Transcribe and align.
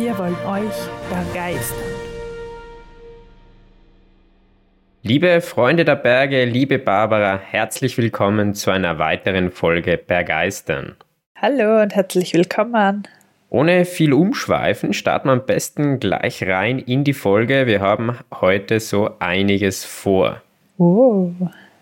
Wir 0.00 0.16
wollen 0.16 0.36
euch 0.46 0.72
begeistern. 1.10 1.76
Liebe 5.02 5.42
Freunde 5.42 5.84
der 5.84 5.96
Berge, 5.96 6.46
liebe 6.46 6.78
Barbara, 6.78 7.38
herzlich 7.38 7.98
willkommen 7.98 8.54
zu 8.54 8.70
einer 8.70 8.98
weiteren 8.98 9.50
Folge 9.50 9.98
Bergeistern. 9.98 10.96
Hallo 11.36 11.82
und 11.82 11.94
herzlich 11.94 12.32
willkommen. 12.32 13.02
Ohne 13.50 13.84
viel 13.84 14.14
Umschweifen 14.14 14.94
starten 14.94 15.28
wir 15.28 15.32
am 15.32 15.44
besten 15.44 16.00
gleich 16.00 16.46
rein 16.46 16.78
in 16.78 17.04
die 17.04 17.12
Folge. 17.12 17.66
Wir 17.66 17.82
haben 17.82 18.16
heute 18.40 18.80
so 18.80 19.18
einiges 19.18 19.84
vor. 19.84 20.40
Oh. 20.78 21.30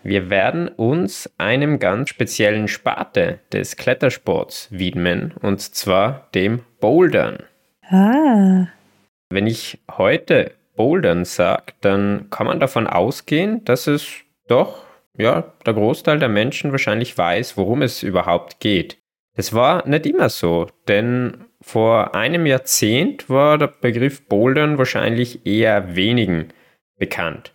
Wir 0.03 0.29
werden 0.29 0.67
uns 0.67 1.29
einem 1.37 1.79
ganz 1.79 2.09
speziellen 2.09 2.67
Sparte 2.67 3.39
des 3.53 3.77
Klettersports 3.77 4.67
widmen, 4.71 5.35
und 5.41 5.61
zwar 5.61 6.27
dem 6.35 6.63
Bouldern. 6.81 7.43
Ah. 7.89 8.67
Wenn 9.29 9.47
ich 9.47 9.79
heute 9.91 10.53
Bouldern 10.75 11.25
sage, 11.25 11.73
dann 11.81 12.29
kann 12.29 12.47
man 12.47 12.59
davon 12.59 12.87
ausgehen, 12.87 13.65
dass 13.65 13.87
es 13.87 14.07
doch, 14.47 14.83
ja, 15.17 15.53
der 15.65 15.73
Großteil 15.73 16.19
der 16.19 16.29
Menschen 16.29 16.71
wahrscheinlich 16.71 17.17
weiß, 17.17 17.57
worum 17.57 17.81
es 17.81 18.03
überhaupt 18.03 18.59
geht. 18.59 18.97
Das 19.35 19.53
war 19.53 19.87
nicht 19.87 20.05
immer 20.05 20.29
so, 20.29 20.67
denn 20.87 21.45
vor 21.61 22.15
einem 22.15 22.45
Jahrzehnt 22.45 23.29
war 23.29 23.57
der 23.57 23.67
Begriff 23.67 24.25
Bouldern 24.27 24.77
wahrscheinlich 24.77 25.45
eher 25.45 25.95
wenigen 25.95 26.49
bekannt. 26.97 27.53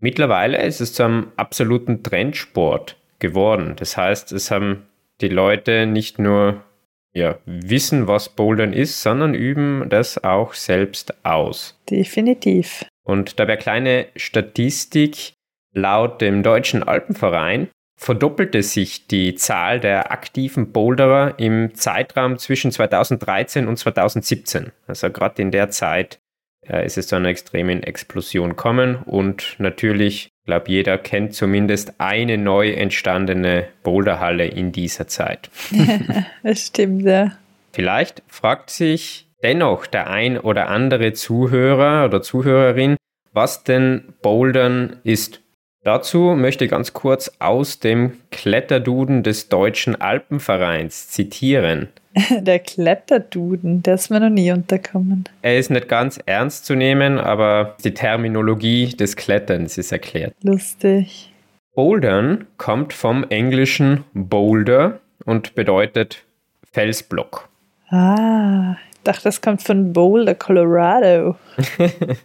Mittlerweile 0.00 0.62
ist 0.62 0.80
es 0.80 0.94
zu 0.94 1.04
einem 1.04 1.32
absoluten 1.36 2.02
Trendsport 2.02 2.96
geworden. 3.18 3.74
Das 3.76 3.96
heißt, 3.96 4.32
es 4.32 4.50
haben 4.50 4.86
die 5.20 5.28
Leute 5.28 5.86
nicht 5.86 6.18
nur 6.18 6.64
ja, 7.12 7.38
wissen, 7.44 8.06
was 8.06 8.28
Bouldern 8.28 8.72
ist, 8.72 9.02
sondern 9.02 9.34
üben 9.34 9.88
das 9.88 10.22
auch 10.22 10.54
selbst 10.54 11.24
aus. 11.24 11.80
Definitiv. 11.88 12.84
Und 13.04 13.40
dabei 13.40 13.56
kleine 13.56 14.06
Statistik, 14.16 15.32
laut 15.72 16.20
dem 16.20 16.42
Deutschen 16.42 16.82
Alpenverein 16.82 17.68
verdoppelte 18.00 18.62
sich 18.62 19.06
die 19.08 19.34
Zahl 19.34 19.78
der 19.78 20.10
aktiven 20.10 20.72
Boulderer 20.72 21.38
im 21.38 21.74
Zeitraum 21.74 22.38
zwischen 22.38 22.72
2013 22.72 23.68
und 23.68 23.76
2017. 23.76 24.72
Also 24.86 25.10
gerade 25.10 25.42
in 25.42 25.50
der 25.50 25.68
Zeit 25.68 26.18
äh, 26.66 26.86
ist 26.86 26.96
es 26.96 27.08
zu 27.08 27.16
einer 27.16 27.28
extremen 27.28 27.82
Explosion 27.82 28.56
kommen 28.56 28.96
und 28.96 29.56
natürlich, 29.58 30.29
ich 30.50 30.52
glaube, 30.52 30.70
jeder 30.72 30.98
kennt 30.98 31.32
zumindest 31.32 31.94
eine 31.98 32.36
neu 32.36 32.72
entstandene 32.72 33.68
Boulderhalle 33.84 34.46
in 34.46 34.72
dieser 34.72 35.06
Zeit. 35.06 35.48
das 36.42 36.66
stimmt, 36.66 37.02
ja. 37.02 37.38
Vielleicht 37.72 38.24
fragt 38.26 38.70
sich 38.70 39.28
dennoch 39.44 39.86
der 39.86 40.10
ein 40.10 40.38
oder 40.38 40.68
andere 40.68 41.12
Zuhörer 41.12 42.04
oder 42.04 42.20
Zuhörerin, 42.20 42.96
was 43.32 43.62
denn 43.62 44.12
Bouldern 44.22 44.96
ist. 45.04 45.40
Dazu 45.82 46.34
möchte 46.36 46.66
ich 46.66 46.70
ganz 46.70 46.92
kurz 46.92 47.32
aus 47.38 47.78
dem 47.78 48.18
Kletterduden 48.30 49.22
des 49.22 49.48
Deutschen 49.48 49.98
Alpenvereins 49.98 51.08
zitieren. 51.08 51.88
Der 52.40 52.58
Kletterduden, 52.58 53.82
der 53.82 53.94
ist 53.94 54.10
mir 54.10 54.20
noch 54.20 54.30
nie 54.30 54.50
unterkommen. 54.50 55.24
Er 55.42 55.58
ist 55.58 55.70
nicht 55.70 55.88
ganz 55.88 56.18
ernst 56.26 56.66
zu 56.66 56.74
nehmen, 56.74 57.18
aber 57.18 57.76
die 57.84 57.94
Terminologie 57.94 58.88
des 58.88 59.16
Kletterns 59.16 59.78
ist 59.78 59.92
erklärt. 59.92 60.34
Lustig. 60.42 61.32
Bouldern 61.74 62.46
kommt 62.58 62.92
vom 62.92 63.24
englischen 63.30 64.04
Boulder 64.12 64.98
und 65.24 65.54
bedeutet 65.54 66.24
Felsblock. 66.72 67.48
Ah, 67.90 68.76
ich 68.92 69.02
dachte, 69.04 69.22
das 69.24 69.40
kommt 69.40 69.62
von 69.62 69.92
Boulder, 69.92 70.34
Colorado. 70.34 71.36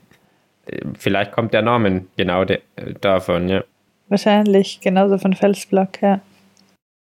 Vielleicht 0.98 1.32
kommt 1.32 1.54
der 1.54 1.62
Name 1.62 2.06
genau 2.18 2.46
de 2.46 2.62
davon, 3.02 3.50
ja. 3.50 3.64
Wahrscheinlich, 4.08 4.82
genauso 4.82 5.18
von 5.18 5.34
Felsblock, 5.34 6.02
ja. 6.02 6.22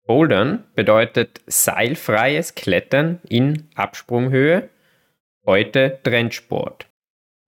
Bouldern 0.06 0.64
bedeutet 0.74 1.40
seilfreies 1.46 2.54
Klettern 2.54 3.20
in 3.28 3.68
Absprunghöhe, 3.74 4.68
heute 5.46 5.98
Trendsport. 6.02 6.86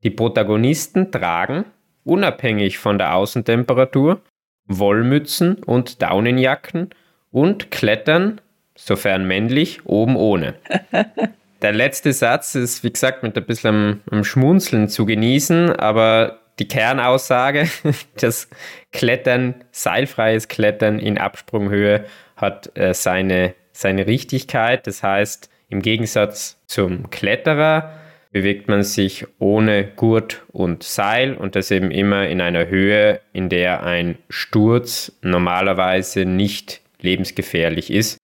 Die 0.02 0.10
Protagonisten 0.10 1.10
tragen, 1.10 1.66
unabhängig 2.04 2.78
von 2.78 2.98
der 2.98 3.14
Außentemperatur, 3.14 4.22
Wollmützen 4.66 5.62
und 5.64 6.00
Daunenjacken 6.02 6.90
und 7.30 7.70
klettern, 7.70 8.40
sofern 8.74 9.26
männlich, 9.26 9.84
oben 9.84 10.16
ohne. 10.16 10.54
Der 11.66 11.72
letzte 11.72 12.12
Satz 12.12 12.54
ist, 12.54 12.84
wie 12.84 12.92
gesagt, 12.92 13.24
mit 13.24 13.36
ein 13.36 13.44
bisschen 13.44 14.00
am, 14.08 14.22
Schmunzeln 14.22 14.88
zu 14.88 15.04
genießen, 15.04 15.72
aber 15.72 16.38
die 16.60 16.68
Kernaussage, 16.68 17.68
das 18.20 18.48
Klettern, 18.92 19.64
seilfreies 19.72 20.46
Klettern 20.46 21.00
in 21.00 21.18
Absprunghöhe 21.18 22.04
hat 22.36 22.70
äh, 22.78 22.94
seine, 22.94 23.56
seine 23.72 24.06
Richtigkeit. 24.06 24.86
Das 24.86 25.02
heißt, 25.02 25.50
im 25.68 25.82
Gegensatz 25.82 26.56
zum 26.68 27.10
Kletterer 27.10 27.94
bewegt 28.30 28.68
man 28.68 28.84
sich 28.84 29.26
ohne 29.40 29.88
Gurt 29.88 30.44
und 30.52 30.84
Seil 30.84 31.34
und 31.34 31.56
das 31.56 31.72
eben 31.72 31.90
immer 31.90 32.28
in 32.28 32.40
einer 32.40 32.68
Höhe, 32.68 33.20
in 33.32 33.48
der 33.48 33.82
ein 33.82 34.18
Sturz 34.28 35.18
normalerweise 35.20 36.26
nicht 36.26 36.80
lebensgefährlich 37.00 37.90
ist. 37.90 38.18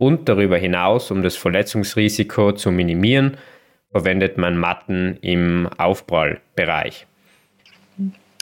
Und 0.00 0.30
darüber 0.30 0.56
hinaus, 0.56 1.10
um 1.10 1.22
das 1.22 1.36
Verletzungsrisiko 1.36 2.52
zu 2.52 2.72
minimieren, 2.72 3.36
verwendet 3.92 4.38
man 4.38 4.56
Matten 4.56 5.18
im 5.20 5.68
Aufprallbereich. 5.76 7.06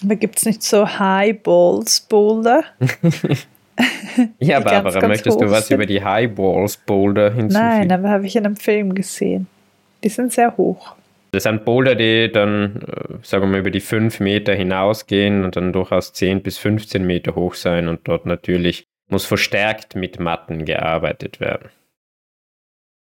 Aber 0.05 0.15
gibt 0.15 0.39
es 0.39 0.47
nicht 0.47 0.63
so 0.63 0.87
Highballs 0.87 2.03
Boulder? 2.03 2.63
ja, 4.39 4.61
Barbara, 4.61 5.01
ganz, 5.01 5.09
möchtest 5.09 5.41
du 5.41 5.51
was 5.51 5.67
sind? 5.67 5.75
über 5.75 5.87
die 5.87 6.05
Highballs 6.05 6.77
Boulder 6.77 7.33
hinzufügen? 7.33 7.69
Nein, 7.69 7.91
aber 7.91 8.09
habe 8.09 8.27
ich 8.27 8.37
in 8.37 8.47
einem 8.47 8.55
Film 8.55 8.95
gesehen. 8.95 9.49
Die 10.05 10.11
sind 10.11 10.33
sehr 10.33 10.57
hoch. 10.57 10.95
Das 11.33 11.43
sind 11.43 11.65
Boulder, 11.65 11.97
die 11.97 12.31
dann, 12.33 12.83
äh, 12.83 13.15
sagen 13.23 13.43
wir 13.43 13.49
mal, 13.49 13.59
über 13.59 13.73
die 13.73 13.81
5 13.81 14.21
Meter 14.21 14.55
hinausgehen 14.55 15.45
und 15.45 15.57
dann 15.57 15.73
durchaus 15.73 16.13
10 16.13 16.41
bis 16.45 16.57
15 16.59 17.05
Meter 17.05 17.35
hoch 17.35 17.55
sein 17.55 17.89
und 17.89 18.03
dort 18.05 18.27
natürlich 18.27 18.87
muss 19.09 19.25
verstärkt 19.25 19.97
mit 19.97 20.21
Matten 20.21 20.65
gearbeitet 20.65 21.41
werden. 21.41 21.71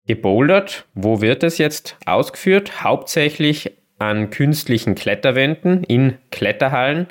Gebouldert, 0.06 0.86
wo 0.94 1.20
wird 1.20 1.42
es 1.42 1.58
jetzt 1.58 1.96
ausgeführt? 2.06 2.84
Hauptsächlich 2.84 3.72
an 3.98 4.30
künstlichen 4.30 4.94
Kletterwänden 4.94 5.82
in 5.84 6.18
Kletterhallen 6.30 7.08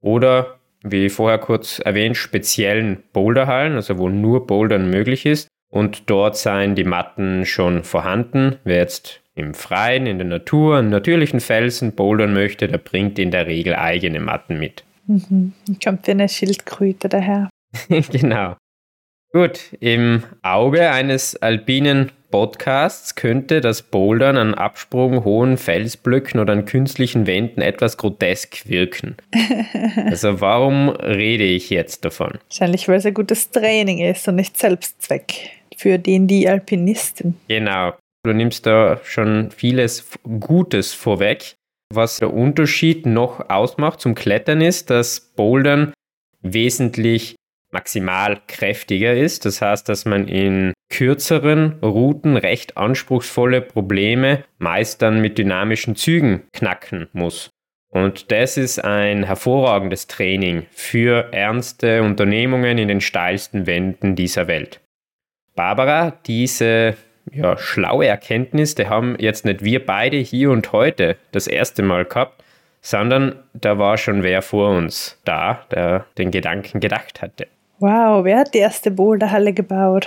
oder, 0.00 0.58
wie 0.82 1.10
vorher 1.10 1.38
kurz 1.38 1.78
erwähnt, 1.78 2.16
speziellen 2.16 3.02
Boulderhallen, 3.12 3.74
also 3.74 3.98
wo 3.98 4.08
nur 4.08 4.46
Bouldern 4.46 4.88
möglich 4.88 5.26
ist. 5.26 5.48
Und 5.68 6.10
dort 6.10 6.36
seien 6.36 6.74
die 6.74 6.84
Matten 6.84 7.46
schon 7.46 7.82
vorhanden. 7.82 8.56
Wer 8.64 8.78
jetzt 8.78 9.20
im 9.34 9.54
Freien, 9.54 10.06
in 10.06 10.18
der 10.18 10.26
Natur, 10.26 10.76
an 10.76 10.90
natürlichen 10.90 11.40
Felsen 11.40 11.94
bouldern 11.94 12.34
möchte, 12.34 12.68
der 12.68 12.78
bringt 12.78 13.18
in 13.18 13.30
der 13.30 13.46
Regel 13.46 13.74
eigene 13.74 14.20
Matten 14.20 14.58
mit. 14.58 14.84
Mhm. 15.06 15.54
Kommt 15.82 16.06
wie 16.06 16.10
eine 16.10 16.28
Schildkröte 16.28 17.08
daher. 17.08 17.48
genau. 18.10 18.56
Gut, 19.32 19.72
im 19.80 20.24
Auge 20.42 20.90
eines 20.90 21.36
alpinen 21.36 22.12
Podcasts 22.30 23.14
könnte 23.14 23.60
das 23.60 23.82
Bouldern 23.82 24.36
an 24.36 24.54
Absprung, 24.54 25.24
hohen 25.24 25.56
Felsblöcken 25.56 26.38
oder 26.38 26.52
an 26.52 26.66
künstlichen 26.66 27.26
Wänden 27.26 27.62
etwas 27.62 27.96
grotesk 27.96 28.68
wirken. 28.68 29.16
also 30.06 30.40
warum 30.40 30.90
rede 30.90 31.44
ich 31.44 31.70
jetzt 31.70 32.04
davon? 32.04 32.38
Wahrscheinlich, 32.48 32.88
weil 32.88 32.96
es 32.96 33.06
ein 33.06 33.14
gutes 33.14 33.50
Training 33.50 34.00
ist 34.00 34.28
und 34.28 34.36
nicht 34.36 34.58
Selbstzweck 34.58 35.50
für 35.76 35.98
den 35.98 36.26
die 36.26 36.48
Alpinisten. 36.48 37.36
Genau. 37.48 37.94
Du 38.24 38.32
nimmst 38.32 38.66
da 38.66 39.00
schon 39.04 39.50
vieles 39.50 40.08
Gutes 40.40 40.92
vorweg. 40.92 41.54
Was 41.92 42.18
der 42.18 42.32
Unterschied 42.32 43.04
noch 43.04 43.50
ausmacht 43.50 44.00
zum 44.00 44.14
Klettern 44.14 44.60
ist, 44.60 44.90
dass 44.90 45.20
Bouldern 45.20 45.92
wesentlich 46.40 47.34
maximal 47.72 48.40
kräftiger 48.46 49.14
ist. 49.14 49.44
Das 49.44 49.60
heißt, 49.60 49.88
dass 49.88 50.04
man 50.04 50.28
in 50.28 50.72
kürzeren 50.90 51.78
Routen 51.82 52.36
recht 52.36 52.76
anspruchsvolle 52.76 53.62
Probleme 53.62 54.44
meist 54.58 55.02
dann 55.02 55.20
mit 55.20 55.38
dynamischen 55.38 55.96
Zügen 55.96 56.42
knacken 56.52 57.08
muss. 57.12 57.50
Und 57.88 58.30
das 58.30 58.56
ist 58.56 58.82
ein 58.82 59.24
hervorragendes 59.24 60.06
Training 60.06 60.66
für 60.70 61.32
ernste 61.32 62.02
Unternehmungen 62.02 62.78
in 62.78 62.88
den 62.88 63.00
steilsten 63.00 63.66
Wänden 63.66 64.16
dieser 64.16 64.48
Welt. 64.48 64.80
Barbara, 65.54 66.12
diese 66.26 66.96
ja, 67.30 67.58
schlaue 67.58 68.06
Erkenntnis, 68.06 68.74
die 68.74 68.86
haben 68.86 69.16
jetzt 69.18 69.44
nicht 69.44 69.62
wir 69.62 69.84
beide 69.84 70.16
hier 70.16 70.50
und 70.50 70.72
heute 70.72 71.16
das 71.32 71.46
erste 71.46 71.82
Mal 71.82 72.06
gehabt, 72.06 72.42
sondern 72.80 73.36
da 73.52 73.78
war 73.78 73.98
schon 73.98 74.22
wer 74.22 74.42
vor 74.42 74.70
uns 74.70 75.18
da, 75.24 75.66
der 75.70 76.06
den 76.16 76.30
Gedanken 76.30 76.80
gedacht 76.80 77.20
hatte. 77.20 77.46
Wow, 77.82 78.24
wer 78.24 78.38
hat 78.38 78.54
die 78.54 78.58
erste 78.58 78.92
Boulderhalle 78.92 79.52
gebaut? 79.52 80.06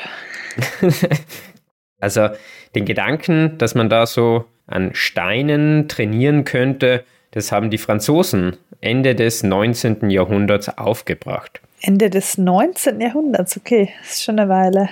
also 2.00 2.30
den 2.74 2.86
Gedanken, 2.86 3.58
dass 3.58 3.76
man 3.76 3.90
da 3.90 4.06
so 4.06 4.46
an 4.66 4.92
Steinen 4.94 5.90
trainieren 5.90 6.46
könnte, 6.46 7.04
das 7.32 7.52
haben 7.52 7.70
die 7.70 7.78
Franzosen 7.78 8.56
Ende 8.80 9.14
des 9.14 9.44
19. 9.44 10.10
Jahrhunderts 10.10 10.70
aufgebracht. 10.78 11.60
Ende 11.82 12.10
des 12.10 12.38
19. 12.38 13.02
Jahrhunderts, 13.02 13.58
okay, 13.58 13.90
das 14.00 14.14
ist 14.14 14.24
schon 14.24 14.40
eine 14.40 14.48
Weile. 14.48 14.88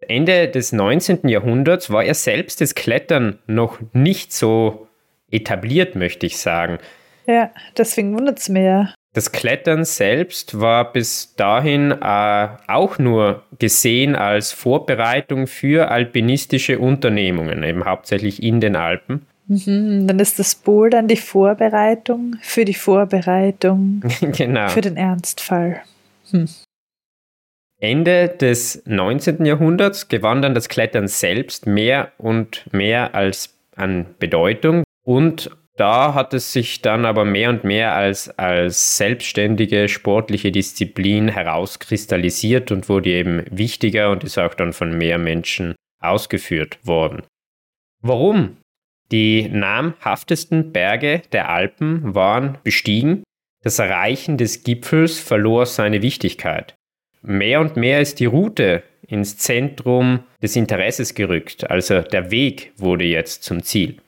Ende 0.00 0.48
des 0.48 0.72
19. 0.72 1.28
Jahrhunderts 1.28 1.90
war 1.90 2.02
ja 2.02 2.14
selbst 2.14 2.62
das 2.62 2.74
Klettern 2.74 3.40
noch 3.46 3.78
nicht 3.92 4.32
so 4.32 4.88
etabliert, 5.30 5.96
möchte 5.96 6.24
ich 6.24 6.38
sagen. 6.38 6.78
Ja, 7.26 7.50
deswegen 7.76 8.16
wundert 8.16 8.38
es 8.38 8.48
mir 8.48 8.62
ja. 8.62 8.94
Das 9.16 9.32
Klettern 9.32 9.86
selbst 9.86 10.60
war 10.60 10.92
bis 10.92 11.34
dahin 11.36 11.90
äh, 11.90 12.48
auch 12.66 12.98
nur 12.98 13.44
gesehen 13.58 14.14
als 14.14 14.52
Vorbereitung 14.52 15.46
für 15.46 15.90
alpinistische 15.90 16.78
Unternehmungen, 16.78 17.62
eben 17.62 17.86
hauptsächlich 17.86 18.42
in 18.42 18.60
den 18.60 18.76
Alpen. 18.76 19.24
Mhm, 19.48 20.06
dann 20.06 20.18
ist 20.18 20.38
das 20.38 20.54
Bouldern 20.54 21.08
die 21.08 21.16
Vorbereitung 21.16 22.36
für 22.42 22.66
die 22.66 22.74
Vorbereitung 22.74 24.02
genau. 24.20 24.68
für 24.68 24.82
den 24.82 24.98
Ernstfall. 24.98 25.80
Hm. 26.30 26.50
Ende 27.80 28.28
des 28.28 28.82
19. 28.84 29.46
Jahrhunderts 29.46 30.08
gewann 30.08 30.42
dann 30.42 30.54
das 30.54 30.68
Klettern 30.68 31.08
selbst 31.08 31.66
mehr 31.66 32.12
und 32.18 32.70
mehr 32.70 33.14
als 33.14 33.54
an 33.76 34.14
Bedeutung 34.18 34.84
und 35.06 35.50
da 35.76 36.14
hat 36.14 36.32
es 36.32 36.52
sich 36.52 36.80
dann 36.80 37.04
aber 37.04 37.24
mehr 37.24 37.50
und 37.50 37.64
mehr 37.64 37.94
als, 37.94 38.30
als 38.38 38.96
selbstständige 38.96 39.88
sportliche 39.88 40.50
Disziplin 40.50 41.28
herauskristallisiert 41.28 42.72
und 42.72 42.88
wurde 42.88 43.10
eben 43.10 43.44
wichtiger 43.50 44.10
und 44.10 44.24
ist 44.24 44.38
auch 44.38 44.54
dann 44.54 44.72
von 44.72 44.96
mehr 44.96 45.18
Menschen 45.18 45.74
ausgeführt 46.00 46.78
worden. 46.82 47.22
Warum? 48.02 48.56
Die 49.12 49.48
namhaftesten 49.48 50.72
Berge 50.72 51.22
der 51.32 51.48
Alpen 51.48 52.14
waren 52.14 52.58
bestiegen, 52.64 53.22
das 53.62 53.78
Erreichen 53.78 54.36
des 54.36 54.64
Gipfels 54.64 55.18
verlor 55.18 55.66
seine 55.66 56.02
Wichtigkeit. 56.02 56.74
Mehr 57.22 57.60
und 57.60 57.76
mehr 57.76 58.00
ist 58.00 58.20
die 58.20 58.26
Route 58.26 58.82
ins 59.06 59.36
Zentrum 59.36 60.20
des 60.42 60.56
Interesses 60.56 61.14
gerückt, 61.14 61.70
also 61.70 62.00
der 62.00 62.30
Weg 62.30 62.72
wurde 62.76 63.04
jetzt 63.04 63.44
zum 63.44 63.62
Ziel. 63.62 63.98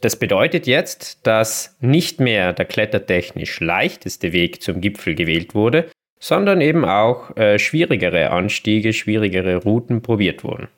Das 0.00 0.16
bedeutet 0.16 0.66
jetzt, 0.66 1.26
dass 1.26 1.76
nicht 1.80 2.20
mehr 2.20 2.52
der 2.52 2.64
klettertechnisch 2.64 3.60
leichteste 3.60 4.32
Weg 4.32 4.62
zum 4.62 4.80
Gipfel 4.80 5.14
gewählt 5.14 5.54
wurde, 5.54 5.90
sondern 6.18 6.60
eben 6.60 6.84
auch 6.84 7.36
äh, 7.36 7.58
schwierigere 7.58 8.30
Anstiege, 8.30 8.92
schwierigere 8.92 9.56
Routen 9.56 10.02
probiert 10.02 10.44
wurden. 10.44 10.68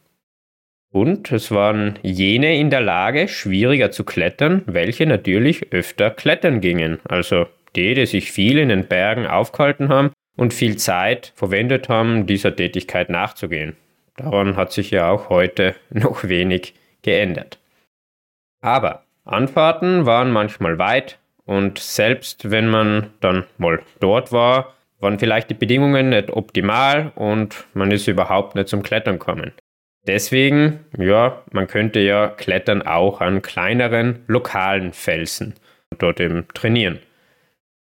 Und 0.92 1.32
es 1.32 1.50
waren 1.50 1.98
jene 2.02 2.58
in 2.58 2.68
der 2.68 2.80
Lage, 2.80 3.26
schwieriger 3.26 3.90
zu 3.90 4.04
klettern, 4.04 4.62
welche 4.66 5.06
natürlich 5.06 5.72
öfter 5.72 6.10
klettern 6.10 6.60
gingen. 6.60 6.98
Also 7.04 7.46
die, 7.74 7.94
die 7.94 8.06
sich 8.06 8.30
viel 8.30 8.58
in 8.58 8.68
den 8.68 8.86
Bergen 8.86 9.26
aufgehalten 9.26 9.88
haben 9.88 10.12
und 10.36 10.52
viel 10.52 10.76
Zeit 10.76 11.32
verwendet 11.34 11.88
haben, 11.88 12.26
dieser 12.26 12.54
Tätigkeit 12.54 13.08
nachzugehen. 13.08 13.76
Daran 14.16 14.56
hat 14.56 14.72
sich 14.72 14.90
ja 14.90 15.10
auch 15.10 15.30
heute 15.30 15.74
noch 15.90 16.24
wenig 16.24 16.74
geändert. 17.02 17.58
Aber 18.60 19.04
Anfahrten 19.24 20.06
waren 20.06 20.30
manchmal 20.30 20.78
weit 20.78 21.18
und 21.44 21.78
selbst 21.78 22.50
wenn 22.50 22.68
man 22.68 23.10
dann 23.20 23.44
mal 23.58 23.80
dort 24.00 24.32
war, 24.32 24.74
waren 25.00 25.18
vielleicht 25.18 25.50
die 25.50 25.54
Bedingungen 25.54 26.10
nicht 26.10 26.30
optimal 26.30 27.12
und 27.14 27.66
man 27.74 27.90
ist 27.90 28.08
überhaupt 28.08 28.54
nicht 28.54 28.68
zum 28.68 28.82
Klettern 28.82 29.18
kommen. 29.18 29.52
Deswegen, 30.06 30.80
ja, 30.98 31.42
man 31.52 31.68
könnte 31.68 32.00
ja 32.00 32.28
Klettern 32.28 32.82
auch 32.82 33.20
an 33.20 33.42
kleineren 33.42 34.24
lokalen 34.26 34.92
Felsen 34.92 35.54
dort 35.98 36.20
eben 36.20 36.46
trainieren. 36.54 36.98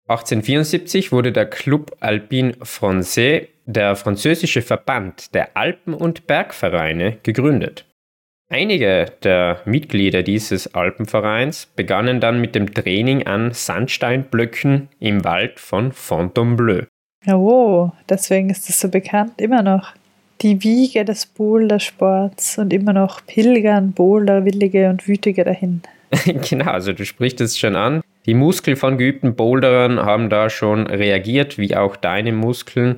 1874 0.07 1.11
wurde 1.13 1.31
der 1.31 1.45
Club 1.45 1.95
Alpin 2.01 2.53
Français, 2.63 3.47
der 3.65 3.95
französische 3.95 4.61
Verband 4.61 5.33
der 5.33 5.55
Alpen- 5.55 5.93
und 5.93 6.27
Bergvereine, 6.27 7.17
gegründet. 7.23 7.85
Einige 8.53 9.05
der 9.23 9.61
Mitglieder 9.63 10.23
dieses 10.23 10.75
Alpenvereins 10.75 11.67
begannen 11.73 12.19
dann 12.19 12.41
mit 12.41 12.53
dem 12.53 12.73
Training 12.73 13.25
an 13.25 13.53
Sandsteinblöcken 13.53 14.89
im 14.99 15.23
Wald 15.23 15.57
von 15.57 15.93
Fontainebleau. 15.93 16.81
Oh, 17.27 17.91
deswegen 18.09 18.49
ist 18.49 18.69
es 18.69 18.81
so 18.81 18.89
bekannt, 18.89 19.39
immer 19.39 19.63
noch. 19.63 19.93
Die 20.41 20.61
Wiege 20.65 21.05
des 21.05 21.27
Bouldersports 21.27 22.57
und 22.57 22.73
immer 22.73 22.91
noch 22.91 23.25
pilgern 23.25 23.93
Boulderwillige 23.93 24.89
und 24.89 25.07
Wütige 25.07 25.45
dahin. 25.45 25.81
genau, 26.49 26.71
also 26.71 26.91
du 26.91 27.05
sprichst 27.05 27.39
es 27.39 27.57
schon 27.57 27.77
an. 27.77 28.01
Die 28.25 28.33
Muskeln 28.33 28.75
von 28.75 28.97
geübten 28.97 29.33
Boulderern 29.35 29.97
haben 29.97 30.29
da 30.29 30.49
schon 30.49 30.87
reagiert, 30.87 31.57
wie 31.57 31.77
auch 31.77 31.95
deine 31.95 32.33
Muskeln 32.33 32.97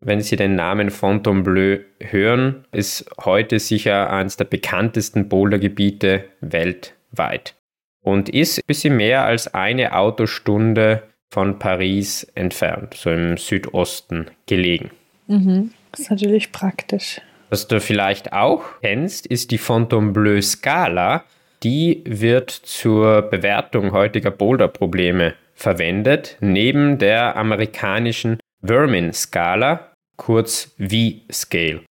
wenn 0.00 0.20
Sie 0.20 0.36
den 0.36 0.54
Namen 0.54 0.90
Fontainebleau 0.90 1.78
hören, 2.00 2.66
ist 2.72 3.06
heute 3.24 3.58
sicher 3.58 4.10
eines 4.10 4.36
der 4.36 4.44
bekanntesten 4.44 5.28
Bouldergebiete 5.28 6.24
weltweit 6.40 7.54
und 8.02 8.28
ist 8.28 8.58
ein 8.58 8.66
bisschen 8.66 8.96
mehr 8.96 9.24
als 9.24 9.52
eine 9.54 9.96
Autostunde 9.96 11.02
von 11.30 11.58
Paris 11.58 12.24
entfernt, 12.34 12.94
so 12.94 13.10
im 13.10 13.36
Südosten 13.36 14.30
gelegen. 14.46 14.90
Mhm. 15.26 15.72
Das 15.90 16.00
ist 16.00 16.10
natürlich 16.10 16.52
praktisch. 16.52 17.20
Was 17.50 17.66
du 17.66 17.80
vielleicht 17.80 18.32
auch 18.32 18.64
kennst, 18.80 19.26
ist 19.26 19.50
die 19.50 19.58
Fontainebleau-Skala. 19.58 21.24
Die 21.62 22.02
wird 22.04 22.50
zur 22.50 23.22
Bewertung 23.22 23.92
heutiger 23.92 24.30
Boulderprobleme 24.30 25.34
verwendet, 25.54 26.36
neben 26.40 26.98
der 26.98 27.36
amerikanischen 27.36 28.38
Vermin-Skala, 28.64 29.92
kurz 30.16 30.74
V-Scale. 30.78 31.82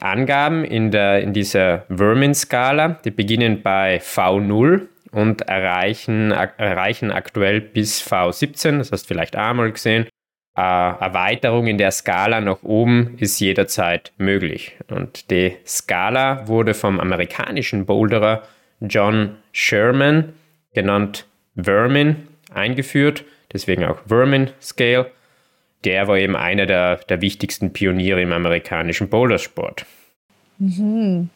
Angaben 0.00 0.64
in, 0.64 0.90
der, 0.90 1.20
in 1.20 1.32
dieser 1.32 1.84
Vermin-Skala, 1.88 3.00
die 3.04 3.10
beginnen 3.10 3.62
bei 3.62 3.98
V0 3.98 4.86
und 5.10 5.42
erreichen, 5.42 6.30
erreichen 6.30 7.10
aktuell 7.10 7.60
bis 7.60 8.00
V17, 8.00 8.78
das 8.78 8.92
hast 8.92 9.02
du 9.02 9.08
vielleicht 9.08 9.36
einmal 9.36 9.72
gesehen. 9.72 10.06
Äh, 10.56 10.60
Erweiterung 10.60 11.66
in 11.66 11.78
der 11.78 11.90
Skala 11.90 12.40
nach 12.40 12.62
oben 12.62 13.16
ist 13.18 13.40
jederzeit 13.40 14.12
möglich. 14.18 14.76
Und 14.88 15.30
die 15.30 15.56
Skala 15.66 16.48
wurde 16.48 16.74
vom 16.74 17.00
amerikanischen 17.00 17.86
Boulderer 17.86 18.42
John 18.80 19.36
Sherman, 19.52 20.32
genannt 20.74 21.26
Vermin, 21.56 22.28
eingeführt, 22.52 23.24
deswegen 23.52 23.84
auch 23.84 23.98
Vermin 24.06 24.50
Scale 24.60 25.10
der 25.84 26.08
war 26.08 26.18
eben 26.18 26.36
einer 26.36 26.66
der, 26.66 26.96
der 26.96 27.20
wichtigsten 27.20 27.72
Pioniere 27.72 28.22
im 28.22 28.32
amerikanischen 28.32 29.08
Bouldersport. 29.08 29.86
Mhm. 30.58 31.30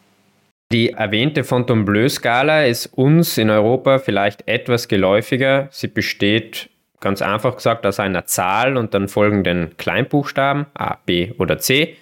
Die 0.72 0.90
erwähnte 0.90 1.44
Fontainebleau-Skala 1.44 2.64
ist 2.64 2.86
uns 2.86 3.38
in 3.38 3.50
Europa 3.50 3.98
vielleicht 3.98 4.48
etwas 4.48 4.88
geläufiger. 4.88 5.68
Sie 5.70 5.88
besteht 5.88 6.68
ganz 7.00 7.22
einfach 7.22 7.56
gesagt 7.56 7.86
aus 7.86 8.00
einer 8.00 8.24
Zahl 8.26 8.76
und 8.76 8.94
dann 8.94 9.08
folgenden 9.08 9.76
Kleinbuchstaben 9.76 10.66
A, 10.74 10.96
B 11.04 11.32
oder 11.38 11.58
C, 11.58 11.96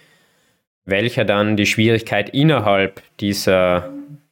welcher 0.84 1.24
dann 1.24 1.56
die 1.56 1.66
Schwierigkeit 1.66 2.30
innerhalb 2.30 3.02
dieser 3.20 3.90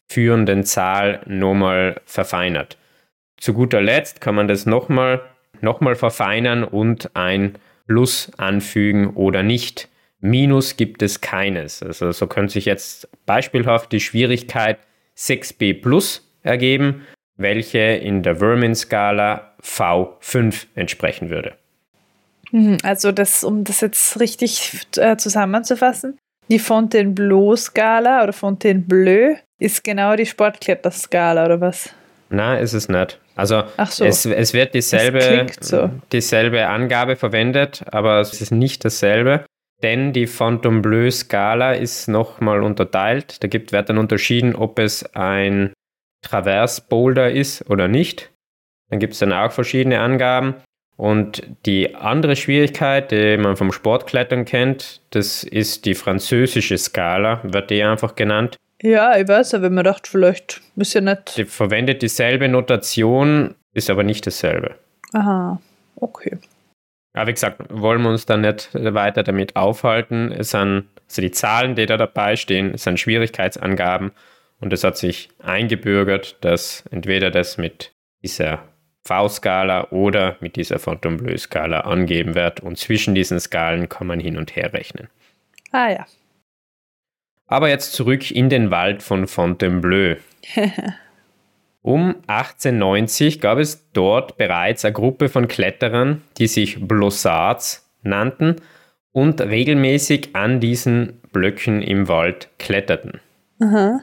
führenden 0.09 0.65
Zahl 0.65 1.21
nochmal 1.27 2.01
verfeinert. 2.05 2.79
Zu 3.37 3.53
guter 3.53 3.81
Letzt 3.81 4.21
kann 4.21 4.35
man 4.35 4.49
das 4.49 4.65
nochmal 4.67 5.23
noch 5.61 5.81
mal 5.81 5.95
verfeinern 5.95 6.65
und 6.65 7.15
ein 7.15 7.57
Plus 7.91 8.31
anfügen 8.37 9.15
oder 9.17 9.43
nicht. 9.43 9.89
Minus 10.21 10.77
gibt 10.77 11.03
es 11.03 11.21
keines. 11.21 11.83
Also 11.83 12.13
so 12.13 12.29
könnte 12.29 12.53
sich 12.53 12.65
jetzt 12.65 13.09
beispielhaft 13.27 13.91
die 13.91 13.99
Schwierigkeit 13.99 14.79
6b 15.19 15.83
plus 15.83 16.25
ergeben, 16.45 17.05
welche 17.37 17.81
in 17.81 18.23
der 18.23 18.37
Vermin-Skala 18.37 19.55
V5 19.61 20.67
entsprechen 20.77 21.31
würde. 21.31 21.55
Mhm, 22.53 22.79
Also 22.85 23.11
das, 23.11 23.43
um 23.43 23.65
das 23.65 23.81
jetzt 23.81 24.21
richtig 24.21 24.87
äh, 24.97 25.17
zusammenzufassen, 25.17 26.17
die 26.49 26.61
Fontainebleau-Skala 26.61 28.23
oder 28.23 28.33
Fontainebleau 28.33 29.35
ist 29.59 29.83
genau 29.83 30.15
die 30.15 30.27
Sportkletterskala 30.27 31.45
oder 31.45 31.61
was? 31.61 31.91
Nein, 32.29 32.63
ist 32.63 32.73
es 32.73 32.89
nicht. 32.89 33.19
Also 33.41 33.63
so. 33.89 34.05
es, 34.05 34.27
es 34.27 34.53
wird 34.53 34.75
dieselbe, 34.75 35.47
so. 35.61 35.91
dieselbe 36.13 36.67
Angabe 36.67 37.17
verwendet, 37.17 37.83
aber 37.91 38.21
es 38.21 38.41
ist 38.41 38.53
nicht 38.53 38.85
dasselbe, 38.85 39.47
denn 39.83 40.13
die 40.13 40.27
Fontainebleau-Skala 40.27 41.73
ist 41.73 42.07
nochmal 42.09 42.63
unterteilt. 42.63 43.43
Da 43.43 43.49
gibt, 43.49 43.73
wird 43.73 43.89
dann 43.89 43.99
unterschieden, 43.99 44.55
ob 44.55 44.79
es 44.79 45.15
ein 45.15 45.73
Traverse-Boulder 46.23 47.31
ist 47.31 47.69
oder 47.71 47.89
nicht. 47.89 48.31
Dann 48.91 48.99
gibt 48.99 49.15
es 49.15 49.21
dann 49.21 49.33
auch 49.33 49.53
verschiedene 49.53 50.01
Angaben. 50.01 50.57
Und 50.97 51.43
die 51.65 51.95
andere 51.95 52.37
Schwierigkeit, 52.37 53.11
die 53.11 53.39
man 53.39 53.57
vom 53.57 53.73
Sportklettern 53.73 54.45
kennt, 54.45 55.01
das 55.11 55.45
ist 55.45 55.87
die 55.87 55.95
französische 55.95 56.77
Skala, 56.77 57.41
wird 57.43 57.71
die 57.71 57.83
einfach 57.83 58.17
genannt. 58.17 58.57
Ja, 58.83 59.17
ich 59.17 59.29
weiß, 59.29 59.55
aber 59.55 59.71
mir 59.71 59.83
gedacht, 59.83 60.07
vielleicht 60.07 60.63
ist 60.77 60.95
ja 60.95 61.01
nicht. 61.01 61.37
Die 61.37 61.45
verwendet 61.45 62.03
dieselbe 62.03 62.49
Notation, 62.49 63.55
ist 63.75 63.91
aber 63.91 64.05
nicht 64.05 64.27
dasselbe. 64.27 64.77
Aha, 65.13 65.61
okay. 65.97 66.39
Aber 67.13 67.27
wie 67.27 67.33
gesagt, 67.33 67.63
wollen 67.71 68.03
wir 68.03 68.11
uns 68.11 68.25
dann 68.25 68.43
nicht 68.43 68.71
weiter 68.73 69.23
damit 69.23 69.57
aufhalten. 69.57 70.33
Es 70.33 70.51
sind, 70.51 70.87
also 71.09 71.23
die 71.23 71.33
Zahlen, 71.33 71.75
die 71.75 71.87
da 71.87 71.97
dabei 71.97 72.37
stehen, 72.37 72.73
es 72.75 72.85
sind 72.85 73.01
Schwierigkeitsangaben 73.01 74.13
und 74.61 74.73
es 74.73 74.85
hat 74.85 74.97
sich 74.97 75.29
eingebürgert, 75.41 76.37
dass 76.43 76.85
entweder 76.91 77.31
das 77.31 77.59
mit 77.59 77.93
dieser 78.23 78.63
V-Skala 79.05 79.89
oder 79.91 80.37
mit 80.41 80.57
dieser 80.57 80.79
Fontainebleau-Skala 80.79 81.81
angeben 81.81 82.35
wird 82.35 82.61
und 82.61 82.79
zwischen 82.79 83.15
diesen 83.15 83.41
Skalen 83.41 83.89
kann 83.89 84.07
man 84.07 84.21
hin 84.21 84.37
und 84.37 84.55
her 84.55 84.73
rechnen. 84.73 85.09
Ah 85.73 85.91
ja. 85.91 86.07
Aber 87.51 87.69
jetzt 87.69 87.93
zurück 87.93 88.31
in 88.31 88.49
den 88.49 88.71
Wald 88.71 89.03
von 89.03 89.27
Fontainebleau. 89.27 90.17
Um 91.83 92.17
1890 92.27 93.41
gab 93.41 93.57
es 93.59 93.91
dort 93.95 94.37
bereits 94.37 94.85
eine 94.85 94.93
Gruppe 94.93 95.31
von 95.31 95.49
Kletterern, 95.49 96.21
die 96.37 96.47
sich 96.47 96.87
Blossards 96.87 97.91
nannten 98.03 98.57
und 99.13 99.41
regelmäßig 99.41 100.37
an 100.37 100.61
diesen 100.61 101.21
Blöcken 101.33 101.81
im 101.81 102.07
Wald 102.07 102.51
kletterten. 102.59 103.21
Aha. 103.61 104.01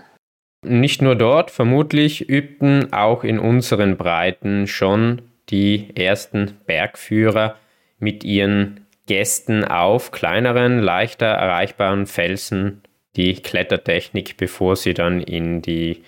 Nicht 0.65 1.03
nur 1.03 1.15
dort, 1.15 1.51
vermutlich 1.51 2.27
übten 2.27 2.91
auch 2.93 3.23
in 3.23 3.37
unseren 3.37 3.95
Breiten 3.95 4.65
schon 4.65 5.21
die 5.49 5.95
ersten 5.95 6.57
Bergführer 6.65 7.57
mit 7.99 8.23
ihren 8.23 8.87
Gästen 9.05 9.63
auf 9.63 10.11
kleineren, 10.11 10.79
leichter 10.79 11.27
erreichbaren 11.27 12.07
Felsen 12.07 12.81
die 13.17 13.33
Klettertechnik, 13.35 14.37
bevor 14.37 14.75
sie 14.75 14.93
dann 14.93 15.21
in 15.21 15.61
die 15.61 16.03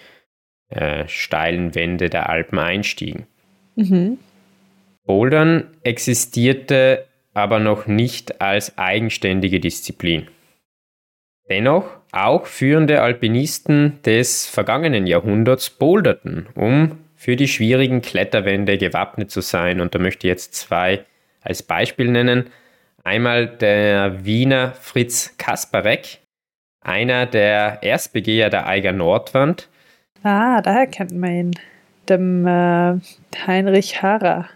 äh, 0.70 1.08
steilen 1.08 1.76
Wände 1.76 2.10
der 2.10 2.30
Alpen 2.30 2.60
einstiegen. 2.60 3.26
Mhm. 3.76 4.20
Bouldern 5.06 5.68
existierte 5.84 7.06
aber 7.34 7.60
noch 7.60 7.88
nicht 7.88 8.42
als 8.42 8.78
eigenständige 8.78 9.60
Disziplin. 9.60 10.28
Dennoch, 11.50 11.86
auch 12.12 12.46
führende 12.46 13.02
Alpinisten 13.02 14.00
des 14.04 14.48
vergangenen 14.48 15.08
Jahrhunderts 15.08 15.70
boulderten, 15.72 16.48
um 16.56 17.00
für 17.16 17.36
die 17.36 17.48
schwierigen 17.48 18.02
Kletterwände 18.02 18.78
gewappnet 18.78 19.32
zu 19.32 19.42
sein. 19.42 19.82
Und 19.82 19.96
da 19.96 20.00
möchte 20.00 20.28
ich 20.28 20.32
jetzt 20.32 20.54
zwei 20.54 21.06
als 21.42 21.64
Beispiel 21.64 22.10
nennen. 22.10 22.52
Einmal 23.04 23.48
der 23.48 24.26
Wiener 24.26 24.74
Fritz 24.74 25.36
Kasparek, 25.38 26.20
einer 26.90 27.26
der 27.26 27.80
Erstbegeher 27.82 28.50
der 28.50 28.68
Eiger 28.68 28.92
Nordwand, 28.92 29.70
Ah, 30.24 30.62
daher 30.62 30.88
kennt 30.88 31.14
man 31.14 31.32
ihn. 31.32 31.52
Dem 32.10 32.46
äh, 32.46 32.96
Heinrich 33.48 34.02
Harrer. 34.02 34.50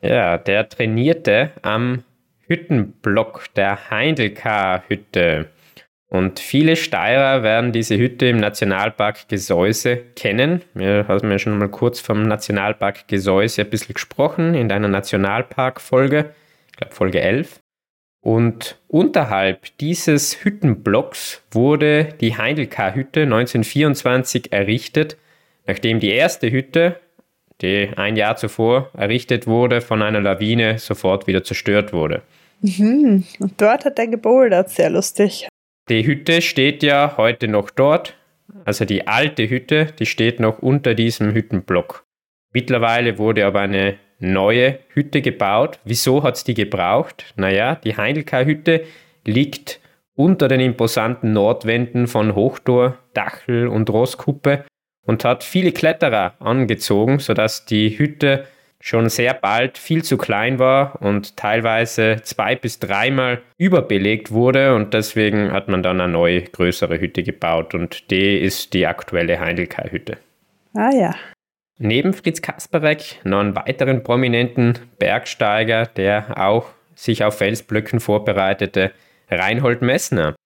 Ja, 0.00 0.38
der 0.38 0.68
trainierte 0.68 1.50
am 1.62 2.04
Hüttenblock 2.46 3.46
der 3.54 3.90
Heindelkar-Hütte. 3.90 5.48
Und 6.08 6.38
viele 6.38 6.76
Steirer 6.76 7.42
werden 7.42 7.72
diese 7.72 7.98
Hütte 7.98 8.26
im 8.26 8.36
Nationalpark 8.36 9.28
Gesäuse 9.28 9.96
kennen. 9.96 10.62
Wir 10.72 11.06
haben 11.08 11.30
ja 11.30 11.38
schon 11.38 11.58
mal 11.58 11.68
kurz 11.68 12.00
vom 12.00 12.22
Nationalpark 12.22 13.08
Gesäuse 13.08 13.62
ein 13.62 13.70
bisschen 13.70 13.94
gesprochen 13.94 14.54
in 14.54 14.68
deiner 14.68 14.88
Nationalpark-Folge, 14.88 16.30
ich 16.70 16.76
glaube 16.76 16.94
Folge 16.94 17.20
11. 17.20 17.58
Und 18.24 18.78
unterhalb 18.88 19.76
dieses 19.80 20.42
Hüttenblocks 20.42 21.42
wurde 21.50 22.08
die 22.22 22.34
Heindelkar-Hütte 22.34 23.24
1924 23.24 24.50
errichtet, 24.50 25.18
nachdem 25.66 26.00
die 26.00 26.08
erste 26.08 26.50
Hütte, 26.50 26.98
die 27.60 27.90
ein 27.96 28.16
Jahr 28.16 28.36
zuvor 28.36 28.88
errichtet 28.96 29.46
wurde, 29.46 29.82
von 29.82 30.00
einer 30.00 30.22
Lawine 30.22 30.78
sofort 30.78 31.26
wieder 31.26 31.44
zerstört 31.44 31.92
wurde. 31.92 32.22
Mhm. 32.62 33.24
Und 33.40 33.60
dort 33.60 33.84
hat 33.84 33.98
er 33.98 34.06
gebouldert, 34.06 34.70
sehr 34.70 34.88
lustig. 34.88 35.46
Die 35.90 36.06
Hütte 36.06 36.40
steht 36.40 36.82
ja 36.82 37.18
heute 37.18 37.46
noch 37.46 37.68
dort, 37.68 38.16
also 38.64 38.86
die 38.86 39.06
alte 39.06 39.50
Hütte, 39.50 39.92
die 39.98 40.06
steht 40.06 40.40
noch 40.40 40.60
unter 40.60 40.94
diesem 40.94 41.34
Hüttenblock. 41.34 42.06
Mittlerweile 42.54 43.18
wurde 43.18 43.44
aber 43.44 43.60
eine 43.60 43.98
neue 44.18 44.78
Hütte 44.88 45.22
gebaut. 45.22 45.78
Wieso 45.84 46.22
hat 46.22 46.36
es 46.36 46.44
die 46.44 46.54
gebraucht? 46.54 47.32
Naja, 47.36 47.76
die 47.76 47.96
Heindelkar-Hütte 47.96 48.84
liegt 49.24 49.80
unter 50.14 50.48
den 50.48 50.60
imposanten 50.60 51.32
Nordwänden 51.32 52.06
von 52.06 52.34
Hochtor, 52.34 52.98
Dachel 53.14 53.66
und 53.68 53.90
Rosskuppe 53.90 54.64
und 55.06 55.24
hat 55.24 55.44
viele 55.44 55.72
Kletterer 55.72 56.34
angezogen, 56.38 57.18
sodass 57.18 57.64
die 57.64 57.98
Hütte 57.98 58.46
schon 58.80 59.08
sehr 59.08 59.32
bald 59.32 59.78
viel 59.78 60.04
zu 60.04 60.18
klein 60.18 60.58
war 60.58 61.00
und 61.00 61.38
teilweise 61.38 62.20
zwei 62.22 62.54
bis 62.54 62.80
dreimal 62.80 63.40
überbelegt 63.56 64.30
wurde 64.30 64.74
und 64.74 64.92
deswegen 64.92 65.52
hat 65.52 65.68
man 65.68 65.82
dann 65.82 66.02
eine 66.02 66.12
neue, 66.12 66.42
größere 66.42 67.00
Hütte 67.00 67.22
gebaut 67.22 67.74
und 67.74 68.10
die 68.10 68.36
ist 68.36 68.74
die 68.74 68.86
aktuelle 68.86 69.40
Heindelkar-Hütte. 69.40 70.18
Ah 70.74 70.90
ja. 70.92 71.14
Neben 71.78 72.12
Fritz 72.12 72.40
Kasparek 72.40 73.20
noch 73.24 73.40
einen 73.40 73.56
weiteren 73.56 74.02
prominenten 74.02 74.78
Bergsteiger, 74.98 75.86
der 75.86 76.38
auch 76.38 76.66
sich 76.94 77.24
auf 77.24 77.38
Felsblöcken 77.38 77.98
vorbereitete, 77.98 78.92
Reinhold 79.28 79.82
Messner. 79.82 80.36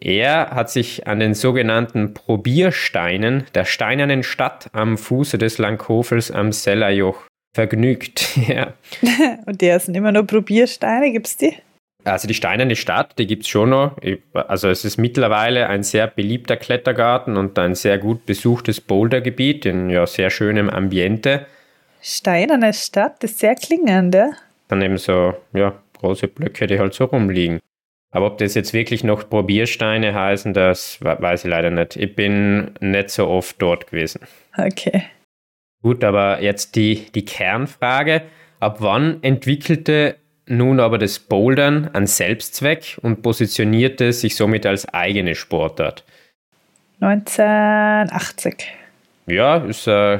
Er 0.00 0.50
hat 0.50 0.70
sich 0.70 1.06
an 1.06 1.20
den 1.20 1.34
sogenannten 1.34 2.14
Probiersteinen 2.14 3.44
der 3.54 3.66
steinernen 3.66 4.22
Stadt 4.22 4.70
am 4.72 4.96
Fuße 4.96 5.36
des 5.36 5.58
Langhofels 5.58 6.30
am 6.30 6.52
Sellerjoch 6.52 7.26
vergnügt. 7.54 8.36
ja. 8.48 8.72
Und 9.46 9.60
der 9.60 9.78
sind 9.80 9.94
immer 9.94 10.12
nur 10.12 10.26
Probiersteine, 10.26 11.12
gibt's 11.12 11.36
die? 11.36 11.54
Also 12.04 12.28
die 12.28 12.34
steinerne 12.34 12.76
Stadt, 12.76 13.18
die 13.18 13.26
gibt 13.26 13.44
es 13.44 13.48
schon 13.48 13.70
noch. 13.70 13.96
Also 14.34 14.68
es 14.68 14.84
ist 14.84 14.98
mittlerweile 14.98 15.68
ein 15.68 15.82
sehr 15.82 16.06
beliebter 16.06 16.56
Klettergarten 16.56 17.36
und 17.36 17.58
ein 17.58 17.74
sehr 17.74 17.98
gut 17.98 18.26
besuchtes 18.26 18.80
Bouldergebiet 18.80 19.64
in 19.66 19.90
ja, 19.90 20.06
sehr 20.06 20.30
schönem 20.30 20.68
Ambiente. 20.68 21.46
Steinerne 22.02 22.74
Stadt 22.74 23.24
ist 23.24 23.38
sehr 23.38 23.54
klingend, 23.54 24.14
ja? 24.14 24.32
Dann 24.68 24.82
eben 24.82 24.98
so 24.98 25.34
ja, 25.54 25.74
große 25.98 26.28
Blöcke, 26.28 26.66
die 26.66 26.78
halt 26.78 26.92
so 26.92 27.04
rumliegen. 27.04 27.60
Aber 28.10 28.26
ob 28.26 28.38
das 28.38 28.54
jetzt 28.54 28.72
wirklich 28.72 29.02
noch 29.02 29.28
Probiersteine 29.28 30.14
heißen, 30.14 30.52
das 30.52 30.98
weiß 31.00 31.44
ich 31.44 31.50
leider 31.50 31.70
nicht. 31.70 31.96
Ich 31.96 32.14
bin 32.14 32.70
nicht 32.80 33.10
so 33.10 33.26
oft 33.26 33.60
dort 33.60 33.90
gewesen. 33.90 34.20
Okay. 34.56 35.04
Gut, 35.82 36.04
aber 36.04 36.40
jetzt 36.40 36.76
die, 36.76 37.06
die 37.14 37.24
Kernfrage. 37.24 38.22
Ab 38.60 38.76
wann 38.78 39.22
entwickelte 39.22 40.16
nun 40.46 40.80
aber 40.80 40.98
das 40.98 41.18
Bouldern 41.18 41.90
an 41.92 42.06
Selbstzweck 42.06 42.98
und 43.02 43.22
positionierte 43.22 44.12
sich 44.12 44.36
somit 44.36 44.66
als 44.66 44.86
eigene 44.92 45.34
Sportart? 45.34 46.04
1980. 47.00 48.66
Ja, 49.26 49.56
ist, 49.58 49.86
äh, 49.86 50.18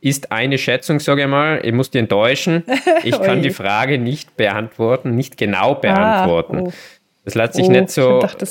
ist 0.00 0.32
eine 0.32 0.58
Schätzung, 0.58 1.00
sage 1.00 1.22
ich 1.22 1.28
mal. 1.28 1.60
Ich 1.64 1.72
muss 1.72 1.90
dich 1.90 2.00
enttäuschen. 2.00 2.64
Ich 3.04 3.20
kann 3.20 3.42
die 3.42 3.50
Frage 3.50 3.98
nicht 3.98 4.36
beantworten, 4.36 5.16
nicht 5.16 5.36
genau 5.36 5.74
beantworten. 5.74 6.56
Ah, 6.56 6.62
oh. 6.66 6.72
Das 7.24 7.34
lässt 7.34 7.54
sich 7.54 7.66
Oh, 7.66 7.70
nicht 7.70 7.90
so, 7.90 8.20
dachte, 8.20 8.44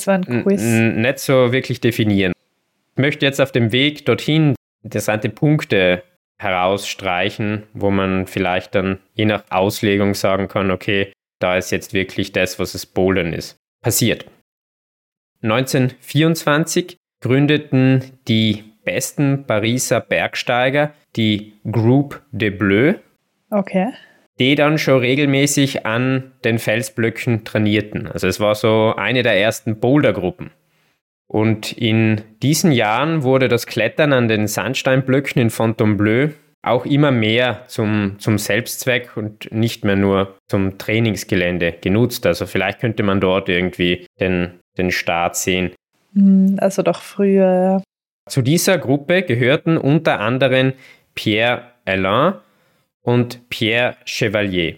nicht 0.66 1.18
so 1.18 1.52
wirklich 1.52 1.80
definieren. 1.80 2.32
Ich 2.94 3.00
möchte 3.00 3.24
jetzt 3.24 3.40
auf 3.40 3.52
dem 3.52 3.72
Weg 3.72 4.04
dorthin 4.06 4.54
interessante 4.82 5.28
Punkte 5.28 6.02
herausstreichen, 6.42 7.64
wo 7.72 7.90
man 7.90 8.26
vielleicht 8.26 8.74
dann 8.74 8.98
je 9.14 9.24
nach 9.24 9.44
Auslegung 9.50 10.14
sagen 10.14 10.48
kann, 10.48 10.70
okay, 10.70 11.12
da 11.38 11.56
ist 11.56 11.70
jetzt 11.72 11.92
wirklich 11.92 12.32
das, 12.32 12.58
was 12.58 12.74
es 12.74 12.86
Bouldern 12.86 13.32
ist. 13.32 13.56
Passiert. 13.82 14.26
1924 15.42 16.96
gründeten 17.20 18.18
die 18.28 18.64
besten 18.84 19.44
Pariser 19.46 20.00
Bergsteiger 20.00 20.92
die 21.16 21.54
Groupe 21.70 22.20
de 22.32 22.50
Bleu 22.50 22.94
Okay. 23.50 23.92
die 24.38 24.54
dann 24.54 24.78
schon 24.78 25.00
regelmäßig 25.00 25.84
an 25.84 26.32
den 26.44 26.58
Felsblöcken 26.58 27.44
trainierten. 27.44 28.06
Also 28.06 28.26
es 28.26 28.40
war 28.40 28.54
so 28.54 28.94
eine 28.96 29.22
der 29.22 29.38
ersten 29.38 29.78
Bouldergruppen. 29.78 30.50
Und 31.32 31.72
in 31.72 32.20
diesen 32.42 32.72
Jahren 32.72 33.22
wurde 33.22 33.48
das 33.48 33.66
Klettern 33.66 34.12
an 34.12 34.28
den 34.28 34.46
Sandsteinblöcken 34.46 35.40
in 35.40 35.48
Fontainebleau 35.48 36.28
auch 36.62 36.84
immer 36.84 37.10
mehr 37.10 37.64
zum, 37.68 38.16
zum 38.18 38.36
Selbstzweck 38.36 39.16
und 39.16 39.50
nicht 39.50 39.82
mehr 39.82 39.96
nur 39.96 40.36
zum 40.48 40.76
Trainingsgelände 40.76 41.72
genutzt. 41.80 42.26
Also 42.26 42.44
vielleicht 42.44 42.80
könnte 42.80 43.02
man 43.02 43.20
dort 43.20 43.48
irgendwie 43.48 44.06
den, 44.20 44.60
den 44.76 44.90
Start 44.90 45.36
sehen. 45.36 45.72
Hm, 46.14 46.58
also 46.60 46.82
doch 46.82 47.00
früher. 47.00 47.82
Zu 48.28 48.42
dieser 48.42 48.76
Gruppe 48.76 49.22
gehörten 49.22 49.78
unter 49.78 50.20
anderem 50.20 50.74
Pierre 51.14 51.62
Alain 51.86 52.34
und 53.00 53.48
Pierre 53.48 53.96
Chevalier. 54.04 54.74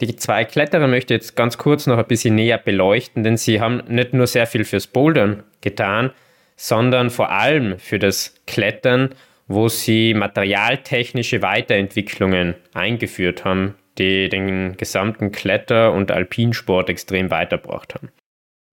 Die 0.00 0.16
zwei 0.16 0.44
Kletterer 0.44 0.88
möchte 0.88 1.14
ich 1.14 1.20
jetzt 1.20 1.36
ganz 1.36 1.56
kurz 1.56 1.86
noch 1.86 1.98
ein 1.98 2.06
bisschen 2.06 2.34
näher 2.34 2.58
beleuchten, 2.58 3.22
denn 3.22 3.36
sie 3.36 3.60
haben 3.60 3.82
nicht 3.86 4.12
nur 4.12 4.26
sehr 4.26 4.46
viel 4.46 4.64
fürs 4.64 4.88
Bouldern 4.88 5.44
getan, 5.60 6.10
sondern 6.56 7.10
vor 7.10 7.30
allem 7.30 7.78
für 7.78 7.98
das 7.98 8.34
Klettern, 8.46 9.14
wo 9.46 9.68
sie 9.68 10.14
materialtechnische 10.14 11.42
Weiterentwicklungen 11.42 12.54
eingeführt 12.72 13.44
haben, 13.44 13.76
die 13.98 14.28
den 14.28 14.76
gesamten 14.76 15.30
Kletter- 15.30 15.92
und 15.92 16.10
Alpinsport 16.10 16.88
extrem 16.88 17.30
weitergebracht 17.30 17.94
haben. 17.94 18.10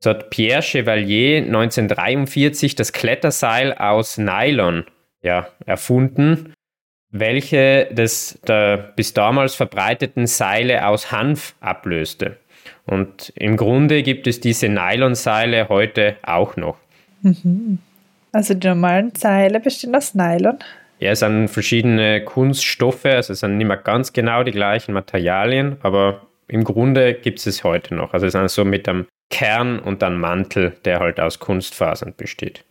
So 0.03 0.09
hat 0.09 0.31
Pierre 0.31 0.63
Chevalier 0.63 1.43
1943 1.43 2.75
das 2.75 2.93
Kletterseil 2.93 3.73
aus 3.73 4.17
Nylon 4.17 4.85
ja, 5.21 5.47
erfunden 5.67 6.53
welche 7.11 7.87
des 7.91 8.39
der 8.47 8.77
bis 8.95 9.13
damals 9.13 9.55
verbreiteten 9.55 10.27
Seile 10.27 10.87
aus 10.87 11.11
Hanf 11.11 11.55
ablöste. 11.59 12.37
Und 12.85 13.31
im 13.35 13.57
Grunde 13.57 14.03
gibt 14.03 14.27
es 14.27 14.39
diese 14.39 14.69
Nylonseile 14.69 15.69
heute 15.69 16.15
auch 16.23 16.55
noch. 16.55 16.77
Mhm. 17.21 17.79
Also 18.31 18.53
die 18.53 18.67
normalen 18.67 19.13
Seile 19.15 19.59
bestehen 19.59 19.95
aus 19.95 20.15
Nylon? 20.15 20.57
Ja, 20.99 21.11
es 21.11 21.19
sind 21.19 21.49
verschiedene 21.49 22.23
Kunststoffe, 22.23 23.05
also 23.05 23.33
es 23.33 23.39
sind 23.39 23.57
nicht 23.57 23.67
mehr 23.67 23.77
ganz 23.77 24.13
genau 24.13 24.43
die 24.43 24.51
gleichen 24.51 24.93
Materialien, 24.93 25.77
aber 25.81 26.21
im 26.47 26.63
Grunde 26.63 27.13
gibt 27.13 27.39
es 27.39 27.47
es 27.47 27.63
heute 27.63 27.95
noch. 27.95 28.13
Also 28.13 28.27
es 28.27 28.33
sind 28.33 28.49
so 28.49 28.63
mit 28.63 28.87
einem 28.87 29.07
Kern 29.29 29.79
und 29.79 30.03
einem 30.03 30.19
Mantel, 30.19 30.73
der 30.85 30.99
halt 30.99 31.19
aus 31.19 31.39
Kunstfasern 31.39 32.13
besteht. 32.15 32.63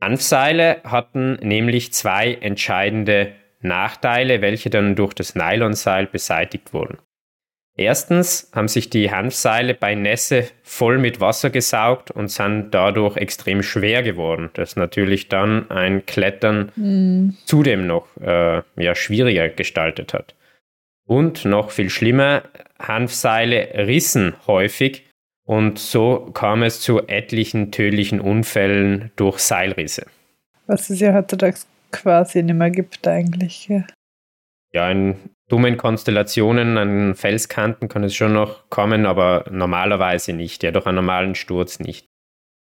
Hanfseile 0.00 0.78
hatten 0.84 1.34
nämlich 1.42 1.92
zwei 1.92 2.34
entscheidende 2.34 3.32
Nachteile, 3.62 4.40
welche 4.40 4.70
dann 4.70 4.94
durch 4.96 5.14
das 5.14 5.34
Nylonseil 5.34 6.06
beseitigt 6.06 6.72
wurden. 6.72 6.98
Erstens 7.74 8.50
haben 8.54 8.68
sich 8.68 8.90
die 8.90 9.10
Hanfseile 9.10 9.72
bei 9.72 9.94
Nässe 9.94 10.44
voll 10.62 10.98
mit 10.98 11.20
Wasser 11.20 11.48
gesaugt 11.48 12.10
und 12.10 12.28
sind 12.28 12.70
dadurch 12.72 13.16
extrem 13.16 13.62
schwer 13.62 14.02
geworden, 14.02 14.50
das 14.54 14.76
natürlich 14.76 15.28
dann 15.28 15.70
ein 15.70 16.04
Klettern 16.04 16.70
mhm. 16.76 17.36
zudem 17.46 17.86
noch 17.86 18.06
äh, 18.20 18.62
ja, 18.76 18.94
schwieriger 18.94 19.48
gestaltet 19.48 20.12
hat. 20.12 20.34
Und 21.06 21.46
noch 21.46 21.70
viel 21.70 21.88
schlimmer, 21.88 22.42
Hanfseile 22.78 23.86
rissen 23.86 24.34
häufig 24.46 25.06
und 25.44 25.78
so 25.78 26.30
kam 26.34 26.62
es 26.62 26.80
zu 26.80 27.06
etlichen 27.06 27.72
tödlichen 27.72 28.20
Unfällen 28.20 29.10
durch 29.16 29.38
Seilrisse. 29.38 30.06
Was 30.66 30.90
es 30.90 31.00
ja 31.00 31.14
heutzutage 31.14 31.56
quasi 31.92 32.42
nicht 32.42 32.56
mehr 32.56 32.70
gibt 32.70 33.06
eigentlich. 33.06 33.68
Ja, 33.68 33.84
ja 34.72 34.90
in 34.90 35.16
dummen 35.48 35.76
Konstellationen 35.76 36.78
an 36.78 37.14
Felskanten 37.14 37.88
kann 37.88 38.04
es 38.04 38.14
schon 38.14 38.32
noch 38.32 38.68
kommen, 38.70 39.06
aber 39.06 39.44
normalerweise 39.50 40.32
nicht, 40.32 40.62
ja 40.62 40.70
durch 40.70 40.86
einen 40.86 40.96
normalen 40.96 41.34
Sturz 41.34 41.78
nicht. 41.78 42.06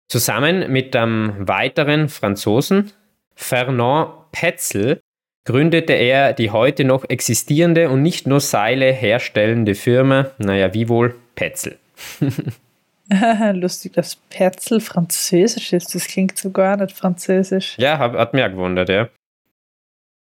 Zusammen 0.08 0.72
mit 0.72 0.96
einem 0.96 1.46
weiteren 1.46 2.08
Franzosen, 2.08 2.90
Fernand 3.36 4.32
Petzel, 4.32 5.00
gründete 5.46 5.92
er 5.92 6.32
die 6.32 6.50
heute 6.50 6.84
noch 6.84 7.08
existierende 7.08 7.90
und 7.90 8.02
nicht 8.02 8.26
nur 8.26 8.40
Seile 8.40 8.92
herstellende 8.92 9.74
Firma, 9.74 10.30
naja, 10.38 10.74
wie 10.74 10.88
wohl 10.88 11.14
Petzel. 11.34 11.78
Lustig, 13.54 13.92
dass 13.94 14.16
Perzel 14.16 14.80
französisch 14.80 15.72
ist. 15.72 15.94
Das 15.94 16.06
klingt 16.06 16.38
so 16.38 16.50
gar 16.50 16.76
nicht 16.76 16.96
französisch. 16.96 17.76
Ja, 17.78 17.98
hat, 17.98 18.12
hat 18.12 18.34
mir 18.34 18.46
auch 18.46 18.50
gewundert, 18.50 18.88
ja. 18.88 19.08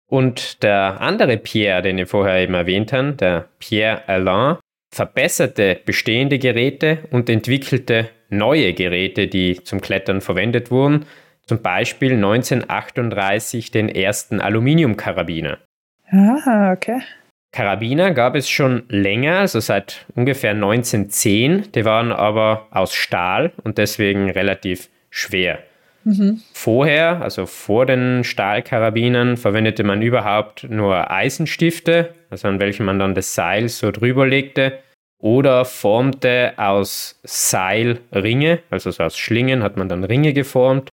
Und 0.08 0.64
der 0.64 1.00
andere 1.00 1.36
Pierre, 1.36 1.82
den 1.82 1.98
ich 1.98 2.08
vorher 2.08 2.40
eben 2.40 2.54
erwähnt 2.54 2.92
habe, 2.92 3.12
der 3.12 3.48
Pierre 3.60 4.08
Alain, 4.08 4.56
verbesserte 4.92 5.80
bestehende 5.84 6.40
Geräte 6.40 7.06
und 7.12 7.30
entwickelte 7.30 8.10
neue 8.28 8.74
Geräte, 8.74 9.28
die 9.28 9.62
zum 9.62 9.80
Klettern 9.80 10.20
verwendet 10.20 10.72
wurden. 10.72 11.06
Zum 11.46 11.62
Beispiel 11.62 12.14
1938 12.14 13.70
den 13.70 13.88
ersten 13.88 14.40
Aluminiumkarabiner. 14.40 15.58
Ah, 16.10 16.72
okay. 16.72 17.00
Karabiner 17.52 18.12
gab 18.12 18.36
es 18.36 18.48
schon 18.48 18.84
länger, 18.88 19.40
also 19.40 19.58
seit 19.58 20.06
ungefähr 20.14 20.52
1910. 20.52 21.72
Die 21.72 21.84
waren 21.84 22.12
aber 22.12 22.68
aus 22.70 22.94
Stahl 22.94 23.52
und 23.64 23.78
deswegen 23.78 24.30
relativ 24.30 24.88
schwer. 25.10 25.58
Mhm. 26.04 26.40
Vorher, 26.52 27.20
also 27.20 27.46
vor 27.46 27.86
den 27.86 28.24
Stahlkarabinern, 28.24 29.36
verwendete 29.36 29.84
man 29.84 30.00
überhaupt 30.00 30.64
nur 30.64 31.10
Eisenstifte, 31.10 32.14
also 32.30 32.48
an 32.48 32.60
welchen 32.60 32.86
man 32.86 32.98
dann 32.98 33.14
das 33.14 33.34
Seil 33.34 33.68
so 33.68 33.90
drüber 33.90 34.26
legte, 34.26 34.78
oder 35.18 35.66
formte 35.66 36.54
aus 36.56 37.20
Seil 37.24 38.00
Ringe, 38.14 38.60
also 38.70 38.90
so 38.90 39.02
aus 39.02 39.18
Schlingen 39.18 39.62
hat 39.62 39.76
man 39.76 39.88
dann 39.88 40.04
Ringe 40.04 40.32
geformt, 40.32 40.88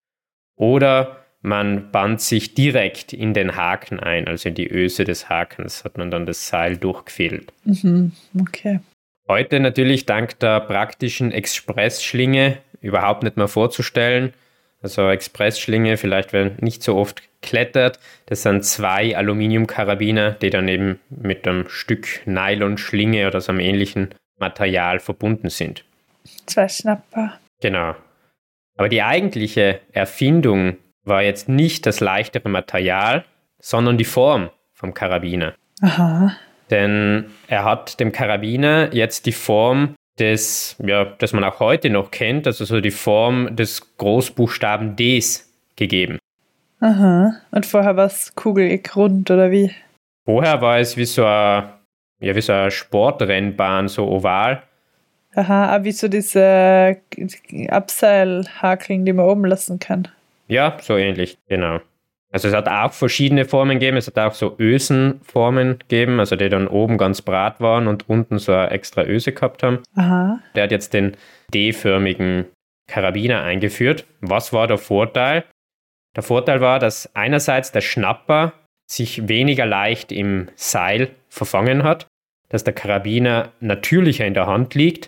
oder 0.57 1.26
man 1.47 1.91
band 1.91 2.21
sich 2.21 2.53
direkt 2.53 3.13
in 3.13 3.33
den 3.33 3.55
Haken 3.55 3.99
ein, 3.99 4.27
also 4.27 4.49
in 4.49 4.55
die 4.55 4.69
Öse 4.69 5.03
des 5.03 5.29
Hakens 5.29 5.83
hat 5.83 5.97
man 5.97 6.11
dann 6.11 6.25
das 6.25 6.47
Seil 6.47 6.77
durchgefädelt. 6.77 7.51
Mhm, 7.63 8.11
okay. 8.39 8.79
Heute 9.27 9.59
natürlich 9.59 10.05
dank 10.05 10.39
der 10.39 10.59
praktischen 10.61 11.31
Expressschlinge 11.31 12.59
überhaupt 12.81 13.23
nicht 13.23 13.37
mehr 13.37 13.47
vorzustellen. 13.47 14.33
Also 14.81 15.09
Expressschlinge, 15.09 15.97
vielleicht 15.97 16.33
wenn 16.33 16.55
nicht 16.61 16.83
so 16.83 16.95
oft 16.95 17.23
klettert. 17.41 17.99
Das 18.27 18.43
sind 18.43 18.63
zwei 18.63 19.17
Aluminiumkarabiner, 19.17 20.31
die 20.31 20.49
dann 20.49 20.67
eben 20.67 20.99
mit 21.09 21.47
einem 21.47 21.67
Stück 21.67 22.25
Nylonschlinge 22.25 23.27
oder 23.27 23.41
so 23.41 23.51
einem 23.51 23.59
ähnlichen 23.59 24.09
Material 24.39 24.99
verbunden 24.99 25.49
sind. 25.49 25.83
Zwei 26.45 26.67
Schnapper. 26.67 27.39
Genau. 27.61 27.95
Aber 28.77 28.89
die 28.89 29.01
eigentliche 29.01 29.79
Erfindung 29.91 30.77
war 31.07 31.23
jetzt 31.23 31.49
nicht 31.49 31.85
das 31.85 31.99
leichtere 31.99 32.49
Material, 32.49 33.25
sondern 33.59 33.97
die 33.97 34.05
Form 34.05 34.49
vom 34.73 34.93
Karabiner. 34.93 35.53
Aha. 35.81 36.35
Denn 36.69 37.31
er 37.47 37.63
hat 37.63 37.99
dem 37.99 38.11
Karabiner 38.11 38.93
jetzt 38.93 39.25
die 39.25 39.31
Form 39.31 39.95
des, 40.19 40.75
ja, 40.83 41.05
das 41.05 41.33
man 41.33 41.43
auch 41.43 41.59
heute 41.59 41.89
noch 41.89 42.11
kennt, 42.11 42.47
also 42.47 42.65
so 42.65 42.81
die 42.81 42.91
Form 42.91 43.55
des 43.55 43.97
Großbuchstaben 43.97 44.95
Ds 44.95 45.51
gegeben. 45.75 46.19
Aha. 46.79 47.35
Und 47.51 47.65
vorher 47.65 47.95
war 47.95 48.05
es 48.05 48.35
kugelig 48.35 48.95
rund 48.95 49.31
oder 49.31 49.51
wie? 49.51 49.71
Vorher 50.25 50.61
war 50.61 50.79
es 50.79 50.97
wie 50.97 51.05
so 51.05 51.25
eine, 51.25 51.73
ja, 52.19 52.35
wie 52.35 52.41
so 52.41 52.53
eine 52.53 52.71
Sportrennbahn, 52.71 53.87
so 53.87 54.07
oval. 54.07 54.63
Aha, 55.35 55.67
aber 55.67 55.85
wie 55.85 55.91
so 55.91 56.07
diese 56.07 56.97
Abseilhakeln, 57.69 59.05
die 59.05 59.13
man 59.13 59.25
oben 59.25 59.45
lassen 59.45 59.79
kann. 59.79 60.07
Ja, 60.47 60.77
so 60.81 60.97
ähnlich, 60.97 61.37
genau. 61.47 61.79
Also 62.31 62.49
es 62.49 62.53
hat 62.53 62.67
auch 62.67 62.91
verschiedene 62.91 63.45
Formen 63.45 63.79
gegeben. 63.79 63.97
Es 63.97 64.07
hat 64.07 64.19
auch 64.19 64.33
so 64.33 64.55
Ösenformen 64.59 65.79
gegeben, 65.79 66.19
also 66.19 66.35
die 66.35 66.49
dann 66.49 66.67
oben 66.67 66.97
ganz 66.97 67.21
brat 67.21 67.61
waren 67.61 67.87
und 67.87 68.09
unten 68.09 68.37
so 68.37 68.51
eine 68.51 68.71
extra 68.71 69.03
Öse 69.03 69.31
gehabt 69.31 69.63
haben. 69.63 69.79
Aha. 69.95 70.39
Der 70.55 70.63
hat 70.63 70.71
jetzt 70.71 70.93
den 70.93 71.15
D-förmigen 71.53 72.45
Karabiner 72.87 73.43
eingeführt. 73.43 74.05
Was 74.21 74.51
war 74.51 74.67
der 74.67 74.77
Vorteil? 74.77 75.45
Der 76.15 76.23
Vorteil 76.23 76.61
war, 76.61 76.79
dass 76.79 77.15
einerseits 77.15 77.71
der 77.71 77.81
Schnapper 77.81 78.53
sich 78.89 79.27
weniger 79.27 79.65
leicht 79.65 80.11
im 80.11 80.49
Seil 80.55 81.11
verfangen 81.29 81.83
hat, 81.83 82.07
dass 82.49 82.63
der 82.63 82.73
Karabiner 82.73 83.51
natürlicher 83.59 84.25
in 84.25 84.33
der 84.33 84.47
Hand 84.47 84.75
liegt 84.75 85.07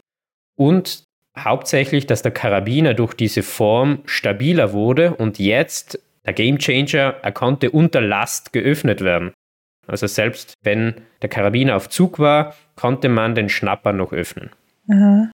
und 0.57 1.03
hauptsächlich, 1.37 2.07
dass 2.07 2.21
der 2.21 2.31
Karabiner 2.31 2.93
durch 2.93 3.13
diese 3.13 3.43
Form 3.43 3.99
stabiler 4.05 4.73
wurde 4.73 5.15
und 5.15 5.39
jetzt 5.39 5.99
der 6.25 6.33
Gamechanger, 6.33 7.15
er 7.21 7.31
konnte 7.31 7.71
unter 7.71 8.01
Last 8.01 8.53
geöffnet 8.53 9.01
werden. 9.01 9.33
Also 9.87 10.05
selbst 10.05 10.53
wenn 10.61 10.95
der 11.21 11.29
Karabiner 11.29 11.75
auf 11.75 11.89
Zug 11.89 12.19
war, 12.19 12.55
konnte 12.75 13.09
man 13.09 13.33
den 13.33 13.49
Schnapper 13.49 13.93
noch 13.93 14.13
öffnen. 14.13 14.51
Aha. 14.89 15.31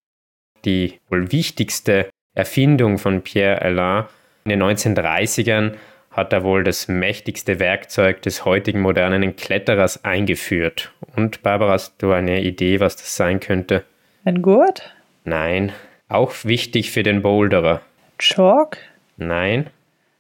Die 0.64 1.00
wohl 1.10 1.32
wichtigste 1.32 2.10
Erfindung 2.34 2.98
von 2.98 3.22
Pierre 3.22 3.62
Alain 3.62 4.06
in 4.46 4.52
den 4.52 4.64
1930ern 4.64 5.74
hat 6.12 6.32
er 6.32 6.44
wohl 6.44 6.64
das 6.64 6.88
mächtigste 6.88 7.60
Werkzeug 7.60 8.22
des 8.22 8.46
heutigen 8.46 8.80
modernen 8.80 9.36
Kletterers 9.36 10.06
eingeführt. 10.06 10.94
Und 11.16 11.44
Barbara, 11.44 11.74
hast 11.74 12.02
du 12.02 12.12
eine 12.12 12.42
Idee, 12.42 12.80
was 12.80 12.96
das 12.96 13.16
sein 13.16 13.40
könnte? 13.40 13.84
Ein 14.24 14.42
Gurt? 14.42 14.95
Nein. 15.26 15.74
Auch 16.08 16.34
wichtig 16.46 16.92
für 16.92 17.02
den 17.02 17.24
Boulderer. 17.24 17.82
Chalk? 18.20 18.78
Nein. 19.18 19.72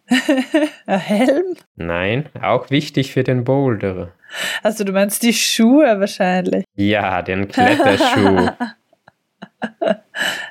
Ein 0.87 0.99
Helm? 0.99 1.55
Nein. 1.75 2.29
Auch 2.41 2.71
wichtig 2.71 3.13
für 3.13 3.23
den 3.23 3.43
Boulderer. 3.43 4.11
Also 4.63 4.83
du 4.83 4.91
meinst 4.91 5.21
die 5.21 5.33
Schuhe 5.33 5.99
wahrscheinlich? 5.99 6.65
Ja, 6.75 7.21
den 7.21 7.47
Kletterschuh. 7.47 8.49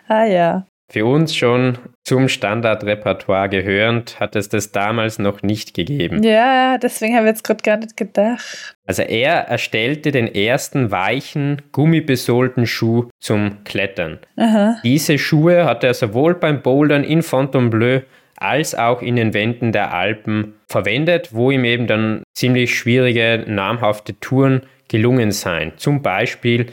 ah 0.09 0.25
ja. 0.25 0.67
Für 0.95 1.07
uns 1.07 1.35
schon 1.35 1.79
zum 2.05 2.29
Standardrepertoire 2.29 3.49
gehörend, 3.49 4.21
hat 4.21 4.37
es 4.37 4.49
das 4.49 4.71
damals 4.71 5.19
noch 5.19 5.43
nicht 5.43 5.75
gegeben. 5.75 6.23
Ja, 6.23 6.79
deswegen 6.79 7.17
habe 7.17 7.27
ich 7.27 7.31
jetzt 7.31 7.43
gerade 7.43 7.65
gar 7.65 7.79
nicht 7.79 7.97
gedacht. 7.97 8.77
Also 8.87 9.03
er 9.03 9.49
erstellte 9.49 10.13
den 10.13 10.33
ersten 10.33 10.93
weichen, 10.93 11.63
gummibesohlten 11.73 12.69
Schuh 12.69 13.09
zum 13.19 13.65
Klettern. 13.65 14.21
Aha. 14.37 14.77
Diese 14.85 15.19
Schuhe 15.19 15.65
hat 15.65 15.83
er 15.83 15.95
sowohl 15.95 16.37
beim 16.37 16.63
Bouldern 16.63 17.03
in 17.03 17.25
Fontainebleau 17.25 18.03
als 18.37 18.77
auch 18.77 19.03
in 19.03 19.17
den 19.17 19.35
Wänden 19.35 19.73
der 19.73 19.93
Alpen 19.93 20.55
verwendet, 20.69 21.31
wo 21.33 21.51
ihm 21.51 21.65
eben 21.65 21.89
dann 21.89 22.23
ziemlich 22.35 22.73
schwierige, 22.79 23.43
namhafte 23.49 24.21
Touren 24.21 24.63
gelungen 24.87 25.33
seien. 25.33 25.73
Zum 25.77 26.03
Beispiel 26.03 26.67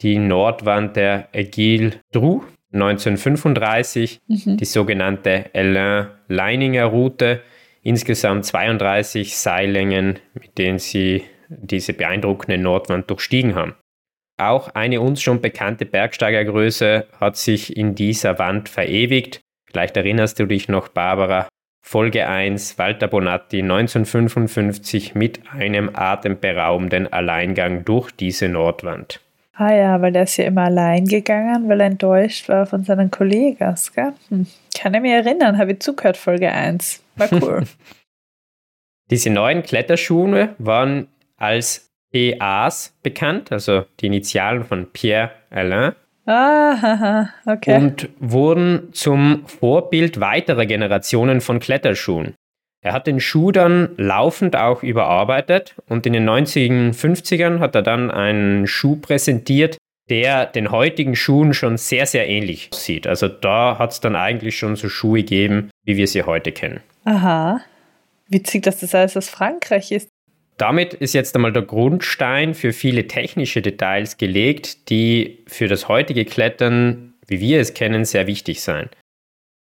die 0.00 0.16
Nordwand 0.16 0.96
der 0.96 1.28
Aiguille 1.34 1.92
Drou 2.12 2.44
1935, 2.72 4.20
mhm. 4.26 4.56
die 4.56 4.64
sogenannte 4.64 5.46
Alain-Leininger-Route, 5.54 7.42
insgesamt 7.82 8.44
32 8.44 9.36
Seillängen, 9.36 10.18
mit 10.34 10.58
denen 10.58 10.78
sie 10.78 11.24
diese 11.48 11.94
beeindruckende 11.94 12.58
Nordwand 12.58 13.08
durchstiegen 13.10 13.54
haben. 13.54 13.74
Auch 14.38 14.68
eine 14.74 15.00
uns 15.00 15.22
schon 15.22 15.40
bekannte 15.40 15.84
Bergsteigergröße 15.84 17.06
hat 17.18 17.36
sich 17.36 17.76
in 17.76 17.94
dieser 17.94 18.38
Wand 18.38 18.68
verewigt. 18.68 19.40
Vielleicht 19.66 19.96
erinnerst 19.96 20.38
du 20.38 20.46
dich 20.46 20.68
noch, 20.68 20.88
Barbara, 20.88 21.48
Folge 21.84 22.26
1, 22.26 22.78
Walter 22.78 23.08
Bonatti 23.08 23.62
1955 23.62 25.14
mit 25.14 25.50
einem 25.50 25.90
atemberaubenden 25.94 27.12
Alleingang 27.12 27.84
durch 27.84 28.10
diese 28.12 28.48
Nordwand. 28.48 29.20
Ah 29.60 29.74
ja, 29.74 30.00
weil 30.00 30.14
er 30.14 30.22
ist 30.22 30.36
ja 30.36 30.44
immer 30.44 30.64
allein 30.64 31.04
gegangen, 31.04 31.68
weil 31.68 31.80
er 31.80 31.88
enttäuscht 31.88 32.48
war 32.48 32.64
von 32.64 32.84
seinen 32.84 33.10
Kollegen. 33.10 33.74
Gell? 33.94 34.12
Hm. 34.28 34.46
Kann 34.78 34.94
ich 34.94 35.00
mich 35.00 35.10
erinnern, 35.10 35.58
habe 35.58 35.72
ich 35.72 35.80
zugehört, 35.80 36.16
Folge 36.16 36.52
1. 36.52 37.02
War 37.16 37.28
cool. 37.32 37.64
Diese 39.10 39.30
neuen 39.30 39.64
Kletterschuhe 39.64 40.54
waren 40.58 41.08
als 41.36 41.90
EAs 42.12 42.96
bekannt, 43.02 43.50
also 43.50 43.84
die 43.98 44.06
Initialen 44.06 44.62
von 44.62 44.92
Pierre 44.92 45.32
Alain. 45.50 45.92
Ah, 46.26 47.30
okay. 47.46 47.74
Und 47.76 48.10
wurden 48.20 48.92
zum 48.92 49.44
Vorbild 49.46 50.20
weiterer 50.20 50.66
Generationen 50.66 51.40
von 51.40 51.58
Kletterschuhen. 51.58 52.34
Er 52.80 52.92
hat 52.92 53.06
den 53.06 53.20
Schuh 53.20 53.50
dann 53.50 53.90
laufend 53.96 54.54
auch 54.54 54.82
überarbeitet 54.82 55.74
und 55.88 56.06
in 56.06 56.12
den 56.12 56.28
90er, 56.28 56.94
50ern 56.94 57.58
hat 57.58 57.74
er 57.74 57.82
dann 57.82 58.10
einen 58.10 58.66
Schuh 58.66 58.96
präsentiert, 58.96 59.78
der 60.08 60.46
den 60.46 60.70
heutigen 60.70 61.16
Schuhen 61.16 61.54
schon 61.54 61.76
sehr, 61.76 62.06
sehr 62.06 62.28
ähnlich 62.28 62.70
sieht. 62.72 63.06
Also 63.06 63.28
da 63.28 63.78
hat 63.78 63.92
es 63.92 64.00
dann 64.00 64.16
eigentlich 64.16 64.56
schon 64.58 64.76
so 64.76 64.88
Schuhe 64.88 65.20
gegeben, 65.20 65.70
wie 65.84 65.96
wir 65.96 66.06
sie 66.06 66.22
heute 66.22 66.52
kennen. 66.52 66.80
Aha. 67.04 67.60
Witzig, 68.28 68.62
dass 68.62 68.80
das 68.80 68.94
alles 68.94 69.16
aus 69.16 69.28
Frankreich 69.28 69.90
ist. 69.90 70.08
Damit 70.56 70.94
ist 70.94 71.14
jetzt 71.14 71.34
einmal 71.34 71.52
der 71.52 71.62
Grundstein 71.62 72.54
für 72.54 72.72
viele 72.72 73.06
technische 73.06 73.62
Details 73.62 74.18
gelegt, 74.18 74.90
die 74.90 75.44
für 75.46 75.68
das 75.68 75.88
heutige 75.88 76.24
Klettern, 76.24 77.14
wie 77.26 77.40
wir 77.40 77.60
es 77.60 77.74
kennen, 77.74 78.04
sehr 78.04 78.26
wichtig 78.26 78.60
sein. 78.60 78.90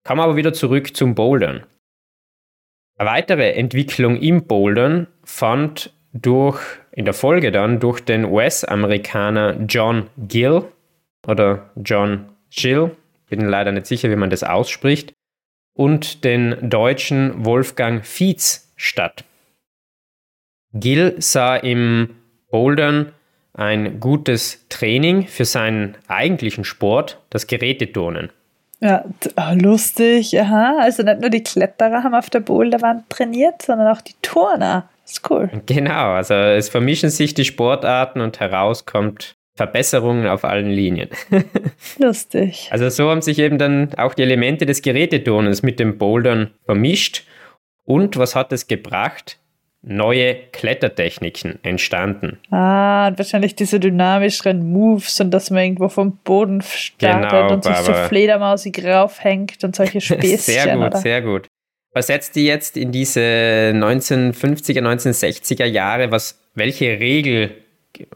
Kommen 0.04 0.20
wir 0.20 0.24
aber 0.24 0.36
wieder 0.36 0.52
zurück 0.52 0.96
zum 0.96 1.14
Bouldern. 1.14 1.64
Eine 2.98 3.10
weitere 3.10 3.52
Entwicklung 3.52 4.16
im 4.16 4.46
Bouldern 4.46 5.06
fand 5.22 5.92
durch, 6.14 6.60
in 6.92 7.04
der 7.04 7.12
Folge 7.12 7.52
dann 7.52 7.78
durch 7.78 8.00
den 8.00 8.24
US-Amerikaner 8.24 9.60
John 9.68 10.08
Gill 10.16 10.64
oder 11.26 11.70
John 11.76 12.30
Gill, 12.50 12.96
bin 13.28 13.40
leider 13.40 13.72
nicht 13.72 13.86
sicher, 13.86 14.10
wie 14.10 14.16
man 14.16 14.30
das 14.30 14.42
ausspricht, 14.42 15.12
und 15.74 16.24
den 16.24 16.70
deutschen 16.70 17.44
Wolfgang 17.44 18.04
Fietz 18.06 18.72
statt. 18.76 19.24
Gill 20.72 21.16
sah 21.18 21.56
im 21.56 22.16
Bouldern 22.50 23.12
ein 23.52 24.00
gutes 24.00 24.66
Training 24.70 25.26
für 25.26 25.44
seinen 25.44 25.96
eigentlichen 26.08 26.64
Sport, 26.64 27.20
das 27.28 27.46
Geräteturnen. 27.46 28.30
Ja, 28.80 29.04
ah, 29.36 29.52
lustig, 29.52 30.38
aha. 30.38 30.78
Also 30.80 31.02
nicht 31.02 31.20
nur 31.20 31.30
die 31.30 31.42
Kletterer 31.42 32.02
haben 32.02 32.14
auf 32.14 32.28
der 32.30 32.40
Boulderwand 32.40 33.08
trainiert, 33.08 33.62
sondern 33.62 33.88
auch 33.88 34.00
die 34.00 34.14
Turner. 34.22 34.88
Ist 35.04 35.30
cool. 35.30 35.48
Genau, 35.66 36.12
also 36.12 36.34
es 36.34 36.68
vermischen 36.68 37.10
sich 37.10 37.32
die 37.32 37.44
Sportarten 37.44 38.20
und 38.20 38.40
herauskommt 38.40 39.36
Verbesserungen 39.54 40.26
auf 40.26 40.44
allen 40.44 40.70
Linien. 40.70 41.08
Lustig. 41.98 42.68
Also 42.70 42.88
so 42.90 43.08
haben 43.08 43.22
sich 43.22 43.38
eben 43.38 43.56
dann 43.56 43.94
auch 43.96 44.14
die 44.14 44.22
Elemente 44.22 44.66
des 44.66 44.82
Geräteturnens 44.82 45.62
mit 45.62 45.80
dem 45.80 45.96
Bouldern 45.96 46.50
vermischt. 46.66 47.24
Und 47.84 48.18
was 48.18 48.34
hat 48.34 48.52
es 48.52 48.66
gebracht? 48.66 49.38
Neue 49.86 50.34
Klettertechniken 50.52 51.60
entstanden. 51.62 52.38
Ah, 52.50 53.06
und 53.06 53.18
wahrscheinlich 53.18 53.54
diese 53.54 53.78
dynamischeren 53.78 54.68
Moves 54.68 55.20
und 55.20 55.30
dass 55.30 55.50
man 55.50 55.62
irgendwo 55.62 55.88
vom 55.88 56.16
Boden 56.24 56.60
startet 56.60 57.30
genau, 57.30 57.52
und 57.52 57.64
sich 57.64 57.76
so 57.76 57.92
fledermausig 57.92 58.84
raufhängt 58.84 59.62
und 59.62 59.76
solche 59.76 60.00
Späßchen. 60.02 60.38
sehr 60.38 60.76
gut, 60.76 60.86
oder? 60.86 60.98
sehr 60.98 61.22
gut. 61.22 61.46
Versetzt 61.92 62.34
die 62.34 62.44
jetzt 62.44 62.76
in 62.76 62.90
diese 62.90 63.20
1950er, 63.20 64.80
1960er 64.80 65.64
Jahre, 65.64 66.10
was, 66.10 66.38
welche 66.54 66.98
Regel, 66.98 67.52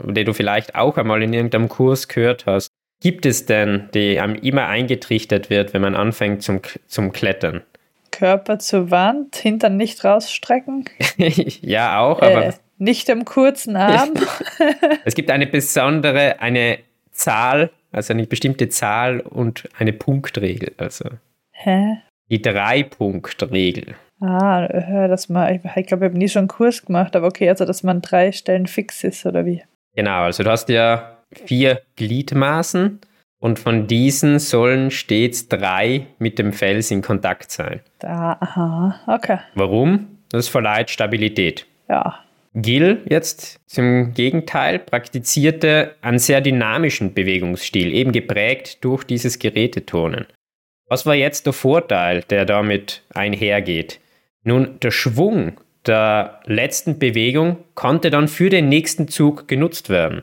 die 0.04 0.24
du 0.24 0.34
vielleicht 0.34 0.74
auch 0.74 0.98
einmal 0.98 1.22
in 1.22 1.32
irgendeinem 1.32 1.68
Kurs 1.68 2.08
gehört 2.08 2.46
hast, 2.46 2.68
gibt 3.00 3.24
es 3.24 3.46
denn, 3.46 3.88
die 3.94 4.20
einem 4.20 4.34
immer 4.34 4.66
eingetrichtert 4.66 5.50
wird, 5.50 5.72
wenn 5.72 5.82
man 5.82 5.94
anfängt 5.94 6.42
zum, 6.42 6.60
zum 6.88 7.12
Klettern? 7.12 7.62
Körper 8.10 8.58
zur 8.58 8.90
Wand, 8.90 9.36
Hintern 9.36 9.76
nicht 9.76 10.04
rausstrecken. 10.04 10.84
ja, 11.16 12.00
auch, 12.00 12.20
aber. 12.20 12.46
Äh, 12.46 12.52
nicht 12.78 13.10
am 13.10 13.26
kurzen 13.26 13.76
Arm. 13.76 14.14
es 15.04 15.14
gibt 15.14 15.30
eine 15.30 15.46
besondere, 15.46 16.40
eine 16.40 16.78
Zahl, 17.12 17.70
also 17.92 18.14
eine 18.14 18.26
bestimmte 18.26 18.70
Zahl 18.70 19.20
und 19.20 19.68
eine 19.78 19.92
Punktregel. 19.92 20.72
Also 20.78 21.10
Hä? 21.52 21.98
Die 22.30 22.40
Drei-Punkt-Regel. 22.40 23.96
Ah, 24.20 24.66
dass 25.08 25.28
man, 25.28 25.54
ich 25.54 25.86
glaube, 25.86 26.06
ich 26.06 26.10
habe 26.10 26.18
nie 26.18 26.28
schon 26.28 26.40
einen 26.40 26.48
Kurs 26.48 26.84
gemacht, 26.84 27.16
aber 27.16 27.26
okay, 27.26 27.48
also 27.48 27.64
dass 27.64 27.82
man 27.82 28.00
drei 28.00 28.32
Stellen 28.32 28.66
fix 28.66 29.04
ist 29.04 29.26
oder 29.26 29.44
wie? 29.44 29.62
Genau, 29.94 30.22
also 30.22 30.42
du 30.42 30.50
hast 30.50 30.68
ja 30.68 31.18
vier 31.32 31.82
Gliedmaßen 31.96 33.00
und 33.40 33.58
von 33.58 33.86
diesen 33.86 34.38
sollen 34.38 34.90
stets 34.90 35.48
drei 35.48 36.06
mit 36.18 36.38
dem 36.38 36.52
Fels 36.52 36.90
in 36.90 37.02
Kontakt 37.02 37.50
sein. 37.50 37.80
Da, 37.98 38.36
aha, 38.38 39.00
okay. 39.06 39.38
Warum? 39.54 40.18
Das 40.28 40.48
verleiht 40.48 40.90
Stabilität. 40.90 41.66
Ja. 41.88 42.20
Gill 42.54 43.02
jetzt 43.08 43.60
zum 43.66 44.12
Gegenteil 44.12 44.78
praktizierte 44.78 45.94
einen 46.02 46.18
sehr 46.18 46.40
dynamischen 46.40 47.14
Bewegungsstil, 47.14 47.92
eben 47.92 48.12
geprägt 48.12 48.84
durch 48.84 49.04
dieses 49.04 49.38
Geräteturnen. 49.38 50.26
Was 50.86 51.06
war 51.06 51.14
jetzt 51.14 51.46
der 51.46 51.52
Vorteil, 51.52 52.22
der 52.28 52.44
damit 52.44 53.02
einhergeht? 53.14 54.00
Nun, 54.42 54.80
der 54.80 54.90
Schwung 54.90 55.52
der 55.86 56.40
letzten 56.44 56.98
Bewegung 56.98 57.58
konnte 57.74 58.10
dann 58.10 58.28
für 58.28 58.50
den 58.50 58.68
nächsten 58.68 59.08
Zug 59.08 59.48
genutzt 59.48 59.88
werden. 59.88 60.22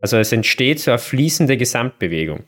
Also 0.00 0.16
es 0.16 0.32
entsteht 0.32 0.80
so 0.80 0.90
eine 0.90 0.98
fließende 0.98 1.56
Gesamtbewegung. 1.56 2.44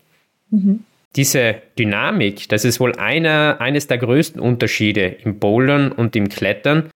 Mhm. 0.50 0.84
Diese 1.16 1.56
Dynamik, 1.78 2.48
das 2.48 2.64
ist 2.64 2.80
wohl 2.80 2.94
einer, 2.96 3.60
eines 3.60 3.86
der 3.86 3.98
größten 3.98 4.40
Unterschiede 4.40 5.06
im 5.06 5.38
Bouldern 5.38 5.90
und 5.90 6.14
im 6.16 6.28
Klettern, 6.28 6.90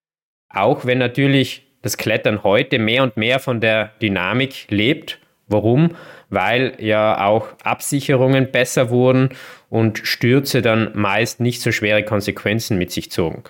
auch 0.49 0.85
wenn 0.85 0.99
natürlich 0.99 1.63
das 1.81 1.97
Klettern 1.97 2.43
heute 2.43 2.79
mehr 2.79 3.03
und 3.03 3.17
mehr 3.17 3.39
von 3.39 3.59
der 3.59 3.91
Dynamik 4.01 4.67
lebt. 4.69 5.19
Warum? 5.47 5.95
Weil 6.29 6.73
ja 6.79 7.25
auch 7.25 7.49
Absicherungen 7.63 8.51
besser 8.51 8.89
wurden 8.89 9.29
und 9.69 9.99
Stürze 9.99 10.61
dann 10.61 10.91
meist 10.93 11.39
nicht 11.39 11.61
so 11.61 11.71
schwere 11.71 12.03
Konsequenzen 12.03 12.77
mit 12.77 12.91
sich 12.91 13.11
zogen. 13.11 13.43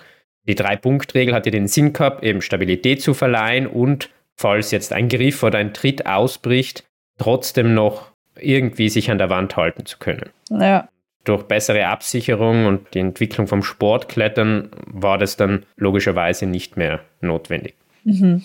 Die 0.46 0.54
Drei-Punkt-Regel 0.54 1.34
hatte 1.34 1.50
den 1.50 1.68
Sinn 1.68 1.92
gehabt, 1.92 2.22
eben 2.24 2.42
Stabilität 2.42 3.00
zu 3.00 3.14
verleihen 3.14 3.66
und, 3.66 4.10
falls 4.36 4.70
jetzt 4.72 4.92
ein 4.92 5.08
Griff 5.08 5.42
oder 5.42 5.58
ein 5.58 5.72
Tritt 5.72 6.06
ausbricht, 6.06 6.84
trotzdem 7.18 7.74
noch 7.74 8.13
irgendwie 8.38 8.88
sich 8.88 9.10
an 9.10 9.18
der 9.18 9.30
Wand 9.30 9.56
halten 9.56 9.86
zu 9.86 9.98
können. 9.98 10.30
Ja. 10.50 10.88
durch 11.24 11.44
bessere 11.44 11.86
Absicherung 11.86 12.66
und 12.66 12.94
die 12.94 12.98
Entwicklung 12.98 13.46
vom 13.46 13.62
Sportklettern 13.62 14.68
war 14.86 15.16
das 15.18 15.36
dann 15.36 15.64
logischerweise 15.76 16.46
nicht 16.46 16.76
mehr 16.76 17.00
notwendig. 17.20 17.74
Mhm. 18.04 18.42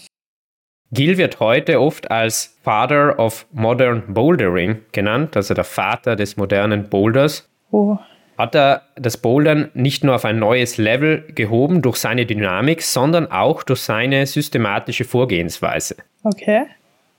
Gil 0.91 1.17
wird 1.17 1.39
heute 1.39 1.81
oft 1.81 2.09
als 2.09 2.57
Father 2.63 3.19
of 3.19 3.45
Modern 3.51 4.03
Bouldering 4.13 4.77
genannt, 4.91 5.35
also 5.35 5.53
der 5.53 5.65
Vater 5.65 6.15
des 6.15 6.37
modernen 6.37 6.89
Boulders. 6.89 7.47
Oh. 7.71 7.97
Hat 8.37 8.55
er 8.55 8.83
das 8.95 9.17
Bouldern 9.17 9.69
nicht 9.73 10.03
nur 10.03 10.15
auf 10.15 10.23
ein 10.23 10.39
neues 10.39 10.77
Level 10.77 11.25
gehoben 11.35 11.81
durch 11.81 11.97
seine 11.97 12.25
Dynamik, 12.25 12.81
sondern 12.81 13.29
auch 13.29 13.61
durch 13.63 13.81
seine 13.81 14.25
systematische 14.25 15.03
Vorgehensweise. 15.03 15.97
Okay. 16.23 16.65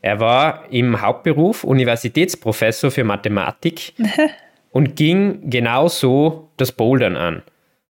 Er 0.02 0.20
war 0.20 0.64
im 0.70 1.00
Hauptberuf 1.00 1.64
Universitätsprofessor 1.64 2.90
für 2.90 3.04
Mathematik 3.04 3.92
und 4.70 4.96
ging 4.96 5.50
genauso 5.50 6.50
das 6.56 6.72
Bouldern 6.72 7.16
an. 7.16 7.42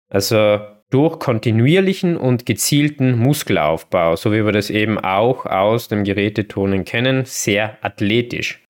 Also 0.10 0.60
durch 0.89 1.19
kontinuierlichen 1.19 2.17
und 2.17 2.45
gezielten 2.45 3.17
Muskelaufbau, 3.19 4.15
so 4.15 4.32
wie 4.32 4.43
wir 4.43 4.52
das 4.52 4.72
eben 4.72 4.98
auch 4.98 5.45
aus 5.45 5.88
dem 5.88 6.04
Geräteturnen 6.04 6.84
kennen, 6.84 7.26
sehr 7.26 7.78
athletisch. 7.82 8.63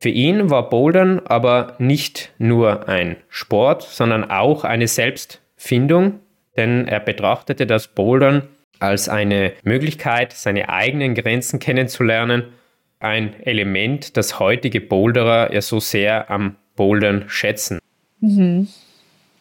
Für 0.00 0.08
ihn 0.08 0.50
war 0.50 0.70
Bouldern 0.70 1.20
aber 1.26 1.76
nicht 1.78 2.32
nur 2.38 2.88
ein 2.88 3.16
Sport, 3.28 3.82
sondern 3.82 4.30
auch 4.30 4.64
eine 4.64 4.88
Selbstfindung, 4.88 6.20
denn 6.56 6.88
er 6.88 7.00
betrachtete 7.00 7.66
das 7.66 7.88
Bouldern 7.88 8.48
als 8.80 9.08
eine 9.08 9.52
Möglichkeit, 9.62 10.32
seine 10.32 10.70
eigenen 10.70 11.14
Grenzen 11.14 11.60
kennenzulernen, 11.60 12.46
ein 13.02 13.34
Element, 13.42 14.16
das 14.16 14.38
heutige 14.38 14.80
Boulderer 14.80 15.52
ja 15.52 15.60
so 15.60 15.80
sehr 15.80 16.30
am 16.30 16.56
Bouldern 16.76 17.24
schätzen. 17.28 17.78
Mhm. 18.20 18.68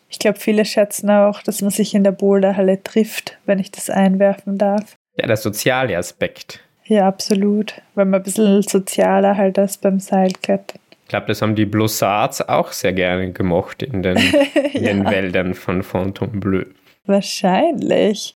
Ich 0.10 0.20
glaube, 0.20 0.40
viele 0.40 0.66
schätzen 0.66 1.10
auch, 1.10 1.42
dass 1.42 1.62
man 1.62 1.72
sich 1.72 1.94
in 1.94 2.04
der 2.04 2.12
Boulderhalle 2.12 2.84
trifft, 2.84 3.38
wenn 3.46 3.60
ich 3.60 3.72
das 3.72 3.90
einwerfen 3.90 4.58
darf. 4.58 4.96
Ja, 5.16 5.28
der 5.28 5.38
soziale 5.38 5.98
Aspekt. 5.98 6.60
Ja, 6.86 7.08
absolut. 7.08 7.82
Weil 7.96 8.06
man 8.06 8.20
ein 8.20 8.24
bisschen 8.24 8.62
sozialer 8.64 9.38
halt 9.38 9.58
als 9.58 9.78
beim 9.78 10.00
Seilklettern. 10.00 10.80
Ich 11.04 11.08
glaube, 11.08 11.28
das 11.28 11.42
haben 11.42 11.56
die 11.56 11.66
Blossards 11.66 12.42
auch 12.42 12.72
sehr 12.74 12.94
gerne 12.94 13.32
gemocht 13.32 13.84
in 13.84 14.04
den, 14.04 14.18
in 14.74 14.84
ja. 14.84 14.94
den 14.94 15.06
Wäldern 15.06 15.54
von 15.54 15.84
Fontainebleau. 15.84 16.66
Wahrscheinlich. 17.06 18.36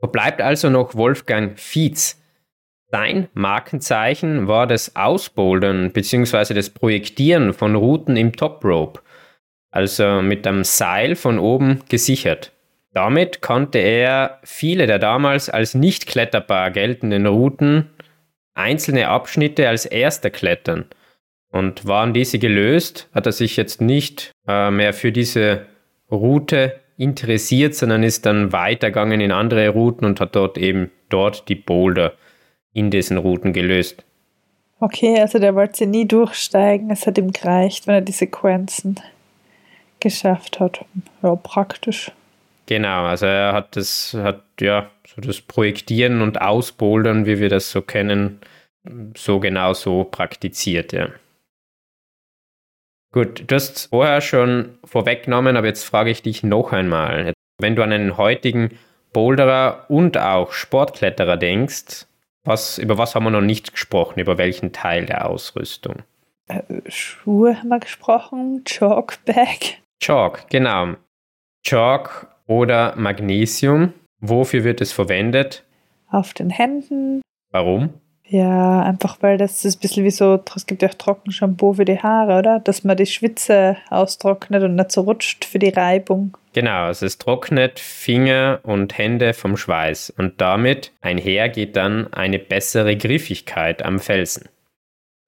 So 0.00 0.08
bleibt 0.08 0.40
also 0.40 0.70
noch 0.70 0.94
Wolfgang 0.94 1.58
Fietz. 1.58 2.21
Sein 2.92 3.28
Markenzeichen 3.32 4.46
war 4.46 4.66
das 4.66 4.94
Ausbouldern 4.94 5.92
bzw. 5.92 6.54
das 6.54 6.70
Projektieren 6.70 7.54
von 7.54 7.74
Routen 7.74 8.16
im 8.16 8.36
Top 8.36 8.64
Rope 8.64 9.00
also 9.72 10.20
mit 10.22 10.46
einem 10.46 10.62
Seil 10.62 11.16
von 11.16 11.40
oben 11.40 11.80
gesichert. 11.88 12.52
Damit 12.92 13.40
konnte 13.40 13.78
er 13.78 14.38
viele 14.44 14.86
der 14.86 14.98
damals 14.98 15.48
als 15.48 15.74
nicht 15.74 16.06
kletterbar 16.06 16.70
geltenden 16.70 17.26
Routen 17.26 17.90
einzelne 18.54 19.08
Abschnitte 19.08 19.68
als 19.68 19.86
erster 19.86 20.30
klettern. 20.30 20.84
Und 21.50 21.86
waren 21.86 22.12
diese 22.12 22.38
gelöst, 22.38 23.08
hat 23.14 23.26
er 23.26 23.32
sich 23.32 23.56
jetzt 23.56 23.80
nicht 23.80 24.30
äh, 24.46 24.70
mehr 24.70 24.92
für 24.92 25.10
diese 25.10 25.66
Route 26.10 26.80
interessiert, 26.98 27.74
sondern 27.74 28.02
ist 28.02 28.26
dann 28.26 28.52
weitergegangen 28.52 29.20
in 29.20 29.32
andere 29.32 29.70
Routen 29.70 30.06
und 30.06 30.20
hat 30.20 30.36
dort 30.36 30.58
eben 30.58 30.90
dort 31.08 31.48
die 31.48 31.54
Boulder 31.54 32.12
in 32.72 32.90
diesen 32.90 33.16
Routen 33.16 33.52
gelöst. 33.52 34.04
Okay, 34.80 35.20
also 35.20 35.38
der 35.38 35.54
wollte 35.54 35.78
sie 35.78 35.86
nie 35.86 36.06
durchsteigen, 36.06 36.90
es 36.90 37.06
hat 37.06 37.16
ihm 37.16 37.32
gereicht, 37.32 37.86
wenn 37.86 37.94
er 37.94 38.00
die 38.00 38.12
Sequenzen 38.12 38.98
geschafft 40.00 40.58
hat. 40.58 40.84
Ja, 41.22 41.36
praktisch. 41.36 42.10
Genau, 42.66 43.04
also 43.04 43.26
er 43.26 43.52
hat 43.52 43.76
das, 43.76 44.14
hat 44.14 44.42
ja 44.60 44.90
so 45.06 45.20
das 45.20 45.40
Projektieren 45.40 46.20
und 46.20 46.40
Ausbouldern, 46.40 47.26
wie 47.26 47.38
wir 47.38 47.48
das 47.48 47.70
so 47.70 47.82
kennen, 47.82 48.40
so 49.16 49.38
genau 49.40 49.74
so 49.74 50.04
praktiziert, 50.04 50.92
ja. 50.92 51.08
Gut, 53.12 53.44
du 53.46 53.54
hast 53.54 53.90
vorher 53.90 54.22
schon 54.22 54.78
vorweggenommen, 54.84 55.56
aber 55.56 55.66
jetzt 55.66 55.84
frage 55.84 56.10
ich 56.10 56.22
dich 56.22 56.42
noch 56.42 56.72
einmal. 56.72 57.34
Wenn 57.60 57.76
du 57.76 57.82
an 57.82 57.92
einen 57.92 58.16
heutigen 58.16 58.78
Boulderer 59.12 59.84
und 59.88 60.16
auch 60.16 60.52
Sportkletterer 60.52 61.36
denkst, 61.36 62.06
was, 62.44 62.78
über 62.78 62.98
was 62.98 63.14
haben 63.14 63.24
wir 63.24 63.30
noch 63.30 63.40
nicht 63.40 63.72
gesprochen? 63.72 64.20
Über 64.20 64.38
welchen 64.38 64.72
Teil 64.72 65.06
der 65.06 65.28
Ausrüstung? 65.28 66.02
Äh, 66.48 66.62
Schuhe 66.88 67.58
haben 67.58 67.68
wir 67.68 67.80
gesprochen, 67.80 68.64
Chalkbag. 68.64 69.78
Chalk, 70.00 70.48
genau. 70.50 70.94
Chalk 71.64 72.28
oder 72.46 72.96
Magnesium. 72.96 73.94
Wofür 74.20 74.64
wird 74.64 74.80
es 74.80 74.92
verwendet? 74.92 75.64
Auf 76.10 76.34
den 76.34 76.50
Händen. 76.50 77.22
Warum? 77.50 77.94
Ja, 78.28 78.82
einfach 78.82 79.18
weil 79.20 79.36
das 79.36 79.64
ist 79.64 79.76
ein 79.76 79.80
bisschen 79.80 80.04
wie 80.04 80.10
so, 80.10 80.42
es 80.56 80.66
gibt 80.66 80.82
ja 80.82 80.88
auch 80.88 80.94
Trockenshampoo 80.94 81.74
für 81.74 81.84
die 81.84 81.98
Haare, 81.98 82.38
oder? 82.38 82.60
Dass 82.60 82.84
man 82.84 82.96
die 82.96 83.06
Schwitze 83.06 83.76
austrocknet 83.90 84.62
und 84.62 84.74
nicht 84.74 84.92
so 84.92 85.02
rutscht 85.02 85.44
für 85.44 85.58
die 85.58 85.68
Reibung. 85.68 86.36
Genau, 86.54 86.84
also 86.84 87.04
es 87.04 87.18
trocknet 87.18 87.78
Finger 87.78 88.60
und 88.62 88.96
Hände 88.96 89.34
vom 89.34 89.56
Schweiß 89.56 90.10
und 90.16 90.40
damit 90.40 90.92
einher 91.00 91.48
geht 91.48 91.76
dann 91.76 92.12
eine 92.12 92.38
bessere 92.38 92.96
Griffigkeit 92.96 93.84
am 93.84 93.98
Felsen. 93.98 94.48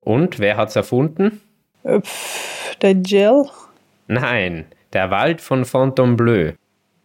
Und 0.01 0.39
wer 0.39 0.57
hat 0.57 0.69
es 0.69 0.77
erfunden? 0.77 1.41
Pff, 1.87 2.77
der 2.77 2.95
Gel. 2.95 3.45
Nein, 4.07 4.67
der 4.93 5.11
Wald 5.11 5.41
von 5.41 5.65
Fontainebleau. 5.65 6.53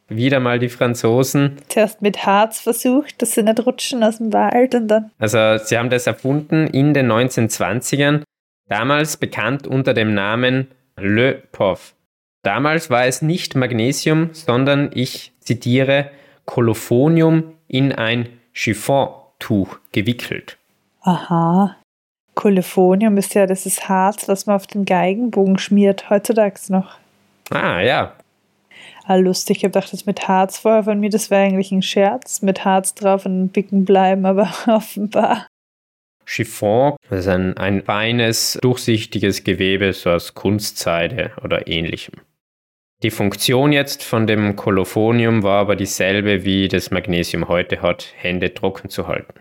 Wieder 0.10 0.39
mal 0.39 0.60
die 0.60 0.69
Franzosen. 0.69 1.58
Zuerst 1.67 2.02
mit 2.02 2.26
Harz 2.26 2.60
versucht, 2.60 3.22
dass 3.22 3.34
sie 3.34 3.43
nicht 3.43 3.65
rutschen 3.65 4.04
aus 4.04 4.17
dem 4.17 4.34
Wald 4.34 4.76
und 4.76 4.88
dann. 4.88 5.12
Also, 5.19 5.63
sie 5.63 5.78
haben 5.78 5.89
das 5.89 6.08
erfunden 6.08 6.67
in 6.67 6.93
den 6.93 7.12
1920ern, 7.12 8.24
damals 8.67 9.17
bekannt 9.17 9.67
unter 9.67 9.93
dem 9.93 10.13
Namen 10.13 10.67
Le 10.98 11.36
Poff. 11.52 11.93
Damals 12.41 12.89
war 12.89 13.06
es 13.06 13.22
nicht 13.22 13.56
Magnesium, 13.56 14.30
sondern 14.34 14.89
ich 14.93 15.34
zitiere 15.41 16.10
Kolophonium 16.45 17.54
in 17.67 17.91
ein 17.91 18.30
Chiffontuch 18.54 19.78
gewickelt. 19.91 20.58
Aha. 21.02 21.76
Kolophonium 22.36 23.17
ist 23.17 23.36
ja 23.36 23.45
das 23.45 23.65
ist 23.65 23.89
Harz, 23.89 24.28
was 24.28 24.45
man 24.45 24.56
auf 24.56 24.65
den 24.65 24.86
Geigenbogen 24.86 25.58
schmiert, 25.58 26.10
heutzutage 26.10 26.60
noch. 26.69 26.98
Ah, 27.50 27.82
ja. 27.82 28.13
Ah, 29.10 29.15
lustig, 29.15 29.58
ich 29.58 29.63
habe 29.63 29.72
gedacht, 29.72 29.91
das 29.91 30.06
mit 30.06 30.28
Harz 30.28 30.60
vorher 30.60 30.84
von 30.84 31.00
mir, 31.00 31.10
das 31.10 31.32
wäre 31.32 31.41
eigentlich 31.41 31.72
ein 31.72 31.82
Scherz, 31.82 32.43
mit 32.43 32.63
Harz 32.63 32.93
drauf 32.93 33.26
und 33.26 33.50
Bicken 33.50 33.84
bleiben, 33.84 34.24
aber 34.28 34.54
offenbar. 34.67 35.48
Chiffon, 36.26 36.95
das 37.10 37.22
ist 37.22 37.28
ein, 37.28 37.58
ein 37.58 37.82
feines, 37.82 38.60
durchsichtiges 38.62 39.43
Gewebe, 39.43 39.93
so 39.93 40.12
aus 40.12 40.36
Kunstseide 40.36 41.32
oder 41.43 41.67
ähnlichem. 41.67 42.22
Die 43.02 43.10
Funktion 43.10 43.72
jetzt 43.72 44.04
von 44.04 44.28
dem 44.28 44.56
Kolophonium 44.56 45.41
war 45.41 45.62
aber 45.62 45.76
dieselbe, 45.76 46.45
wie 46.45 46.67
das 46.67 46.91
Magnesium 46.91 47.48
heute 47.48 47.82
hat, 47.82 48.13
Hände 48.15 48.54
trocken 48.54 48.89
zu 48.91 49.08
halten. 49.08 49.39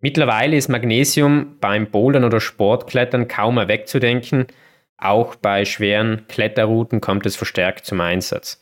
Mittlerweile 0.00 0.56
ist 0.56 0.66
Magnesium 0.66 1.56
beim 1.60 1.88
Bouldern 1.88 2.24
oder 2.24 2.40
Sportklettern 2.40 3.28
kaum 3.28 3.54
mehr 3.54 3.68
wegzudenken. 3.68 4.48
Auch 4.96 5.36
bei 5.36 5.64
schweren 5.64 6.26
Kletterrouten 6.26 7.00
kommt 7.00 7.26
es 7.26 7.36
verstärkt 7.36 7.86
zum 7.86 8.00
Einsatz. 8.00 8.58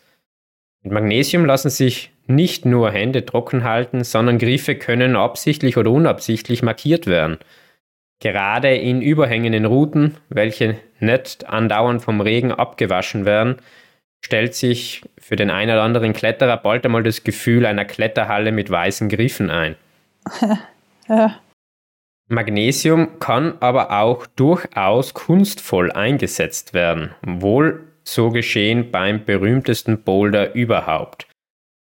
Mit 0.83 0.93
Magnesium 0.93 1.45
lassen 1.45 1.71
sich 1.71 2.11
nicht 2.27 2.65
nur 2.65 2.91
Hände 2.91 3.27
trocken 3.27 3.65
halten, 3.65 4.05
sondern 4.05 4.39
Griffe 4.39 4.77
können 4.77 5.17
absichtlich 5.17 5.77
oder 5.77 5.91
unabsichtlich 5.91 6.63
markiert 6.63 7.07
werden. 7.07 7.39
Gerade 8.21 8.75
in 8.75 9.03
überhängenden 9.03 9.65
Routen, 9.65 10.17
welche 10.29 10.77
nicht 11.01 11.49
andauernd 11.49 12.03
vom 12.03 12.21
Regen 12.21 12.53
abgewaschen 12.53 13.25
werden, 13.25 13.57
stellt 14.23 14.55
sich 14.55 15.03
für 15.19 15.37
den 15.37 15.51
einen 15.51 15.73
oder 15.73 15.83
anderen 15.83 16.13
Kletterer 16.13 16.59
bald 16.59 16.85
einmal 16.85 17.03
das 17.03 17.25
Gefühl 17.25 17.65
einer 17.67 17.87
Kletterhalle 17.87 18.53
mit 18.53 18.71
weißen 18.71 19.09
Griffen 19.09 19.51
ein. 19.51 19.77
Ja. 21.09 21.41
Magnesium 22.29 23.19
kann 23.19 23.55
aber 23.59 23.91
auch 24.01 24.25
durchaus 24.29 25.13
kunstvoll 25.13 25.91
eingesetzt 25.91 26.73
werden, 26.73 27.11
wohl 27.23 27.90
so 28.15 28.31
geschehen 28.31 28.91
beim 28.91 29.25
berühmtesten 29.25 30.03
Boulder 30.03 30.55
überhaupt. 30.55 31.27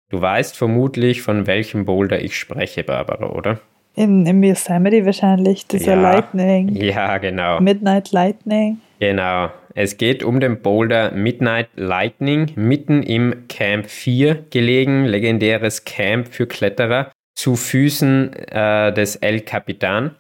Du 0.10 0.22
weißt 0.22 0.58
vermutlich, 0.58 1.22
von 1.22 1.48
welchem 1.48 1.86
Boulder 1.86 2.22
ich 2.22 2.36
spreche, 2.36 2.84
Barbara, 2.84 3.30
oder? 3.30 3.60
In, 3.96 4.26
in 4.26 4.42
Yosemite 4.44 5.06
wahrscheinlich, 5.06 5.68
dieser 5.68 5.96
ja, 5.96 6.02
Lightning. 6.02 6.76
Ja, 6.76 7.18
genau. 7.18 7.60
Midnight 7.60 8.12
Lightning. 8.12 8.80
Genau. 9.00 9.50
Es 9.76 9.98
geht 9.98 10.24
um 10.24 10.40
den 10.40 10.62
Boulder 10.62 11.12
Midnight 11.12 11.70
Lightning, 11.76 12.52
mitten 12.56 13.04
im 13.04 13.48
Camp 13.48 13.88
4 13.88 14.46
gelegen, 14.50 15.06
legendäres 15.06 15.86
Camp 15.86 16.28
für 16.28 16.48
Kletterer 16.48 17.12
zu 17.36 17.56
Füßen 17.56 18.34
äh, 18.34 18.94
des 18.94 19.16
El 19.18 19.42
Capitan. 19.42 20.16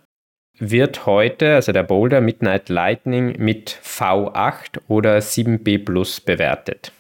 Wird 0.60 1.06
heute, 1.06 1.56
also 1.56 1.72
der 1.72 1.84
Boulder 1.84 2.22
Midnight 2.22 2.70
Lightning, 2.70 3.36
mit 3.38 3.72
V8 3.84 4.80
oder 4.88 5.18
7B 5.18 5.86
Plus 5.86 6.22
bewertet. 6.22 6.92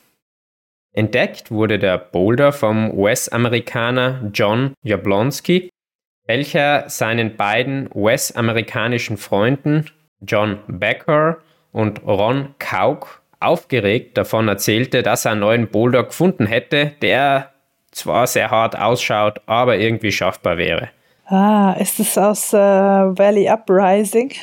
Entdeckt 0.93 1.51
wurde 1.51 1.77
der 1.79 1.97
Boulder 1.97 2.51
vom 2.51 2.91
US-Amerikaner 2.97 4.29
John 4.33 4.73
Jablonski, 4.83 5.69
welcher 6.25 6.89
seinen 6.89 7.35
beiden 7.35 7.89
US-amerikanischen 7.93 9.17
Freunden 9.17 9.85
John 10.21 10.59
Becker 10.67 11.37
und 11.71 12.03
Ron 12.05 12.55
Kauk 12.59 13.21
aufgeregt 13.39 14.17
davon 14.17 14.47
erzählte, 14.47 15.03
dass 15.03 15.25
er 15.25 15.31
einen 15.31 15.41
neuen 15.41 15.67
Boulder 15.69 16.03
gefunden 16.03 16.45
hätte, 16.45 16.93
der 17.01 17.51
zwar 17.91 18.27
sehr 18.27 18.51
hart 18.51 18.77
ausschaut, 18.77 19.41
aber 19.45 19.77
irgendwie 19.77 20.11
schaffbar 20.11 20.57
wäre. 20.57 20.89
Ah, 21.29 21.75
ist 21.79 21.99
es 21.99 22.17
aus 22.17 22.53
äh, 22.53 22.57
Valley 22.57 23.47
Uprising? 23.47 24.33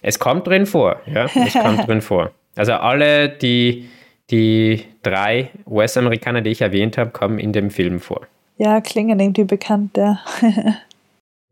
Es 0.00 0.18
kommt 0.18 0.46
drin 0.46 0.64
vor, 0.64 1.00
ja, 1.06 1.26
es 1.26 1.52
kommt 1.52 1.86
drin 1.86 2.00
vor. 2.00 2.30
Also 2.56 2.72
alle 2.72 3.28
die, 3.28 3.88
die 4.30 4.84
drei 5.02 5.50
US-Amerikaner, 5.66 6.40
die 6.40 6.50
ich 6.50 6.62
erwähnt 6.62 6.96
habe, 6.96 7.10
kommen 7.10 7.38
in 7.38 7.52
dem 7.52 7.70
Film 7.70 8.00
vor. 8.00 8.26
Ja, 8.56 8.80
klingen 8.80 9.20
irgendwie 9.20 9.44
bekannt, 9.44 9.98
ja. 9.98 10.20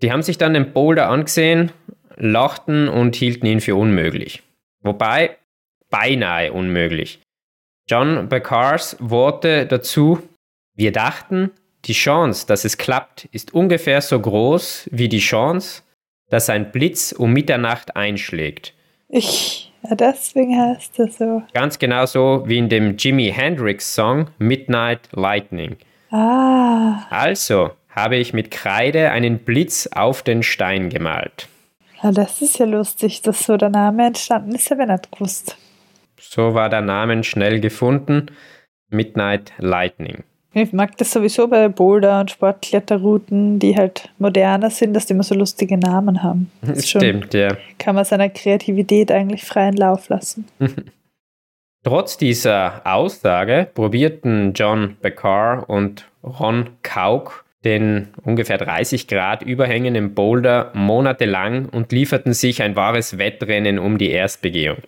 die 0.03 0.11
haben 0.11 0.23
sich 0.23 0.39
dann 0.39 0.55
den 0.55 0.73
Boulder 0.73 1.11
angesehen, 1.11 1.73
lachten 2.17 2.89
und 2.89 3.17
hielten 3.17 3.47
ihn 3.47 3.61
für 3.61 3.77
unmöglich. 3.77 4.43
Wobei, 4.83 5.37
beinahe 5.91 6.53
unmöglich. 6.53 7.21
John 7.87 8.29
Beccars 8.29 8.97
Worte 8.99 9.67
dazu, 9.67 10.23
wir 10.75 10.93
dachten, 10.93 11.51
die 11.85 11.93
Chance, 11.93 12.47
dass 12.47 12.65
es 12.65 12.79
klappt, 12.79 13.27
ist 13.33 13.55
ungefähr 13.55 14.01
so 14.01 14.21
groß 14.21 14.89
wie 14.93 15.09
die 15.09 15.19
Chance, 15.19 15.83
dass 16.29 16.51
ein 16.51 16.71
Blitz 16.73 17.13
um 17.13 17.33
Mitternacht 17.33 17.97
einschlägt. 17.97 18.75
Ich, 19.09 19.73
ja, 19.83 19.95
deswegen 19.95 20.59
heißt 20.59 20.99
das 20.99 21.19
so. 21.19 21.43
Ganz 21.53 21.79
genau 21.79 22.07
so 22.07 22.45
wie 22.47 22.59
in 22.59 22.69
dem 22.69 22.97
Jimi 22.97 23.33
Hendrix 23.35 23.95
Song 23.95 24.29
Midnight 24.39 25.09
Lightning. 25.13 25.77
Ah. 26.11 27.07
Also 27.11 27.71
habe 27.89 28.17
ich 28.17 28.33
mit 28.33 28.51
Kreide 28.51 29.11
einen 29.11 29.41
Blitz 29.41 29.89
auf 29.93 30.23
den 30.23 30.43
Stein 30.43 30.91
gemalt. 30.91 31.49
Ja, 32.03 32.13
das 32.13 32.41
ist 32.41 32.59
ja 32.59 32.67
lustig, 32.67 33.21
dass 33.23 33.45
so 33.45 33.57
der 33.57 33.69
Name 33.69 34.07
entstanden 34.07 34.55
ist, 34.55 34.71
habe 34.71 34.83
ich 34.83 34.89
nicht 34.89 35.13
gewusst. 35.13 35.57
So 36.19 36.55
war 36.55 36.69
der 36.69 36.81
Name 36.81 37.23
schnell 37.25 37.61
gefunden. 37.61 38.27
Midnight 38.89 39.53
Lightning. 39.59 40.25
Ich 40.53 40.73
mag 40.73 40.97
das 40.97 41.13
sowieso 41.13 41.47
bei 41.47 41.69
Boulder- 41.69 42.21
und 42.21 42.31
Sportkletterrouten, 42.31 43.61
die 43.61 43.77
halt 43.77 44.11
moderner 44.19 44.71
sind, 44.71 44.95
dass 44.95 45.07
die 45.07 45.13
immer 45.13 45.23
so 45.23 45.35
lustige 45.35 45.79
Namen 45.79 46.23
haben. 46.23 46.51
Das 46.63 46.89
Stimmt, 46.89 47.35
ja. 47.35 47.57
Kann 47.79 47.95
man 47.95 48.05
seiner 48.05 48.29
Kreativität 48.29 49.13
eigentlich 49.13 49.45
freien 49.45 49.77
Lauf 49.77 50.09
lassen. 50.09 50.47
Trotz 51.85 52.19
dieser 52.19 52.83
Aussage 52.85 53.69
probierten 53.73 54.53
John 54.55 54.97
Becar 55.01 55.71
und 55.71 56.07
Ron 56.23 56.71
Kauk 56.83 57.45
den 57.65 58.09
ungefähr 58.23 58.59
30 58.59 59.07
Grad 59.07 59.43
überhängenden 59.43 60.15
Boulder 60.15 60.71
monatelang 60.75 61.67
und 61.67 61.93
lieferten 61.93 62.33
sich 62.33 62.63
ein 62.63 62.75
wahres 62.75 63.19
Wettrennen 63.19 63.79
um 63.79 63.99
die 63.99 64.11
Erstbegehung. 64.11 64.79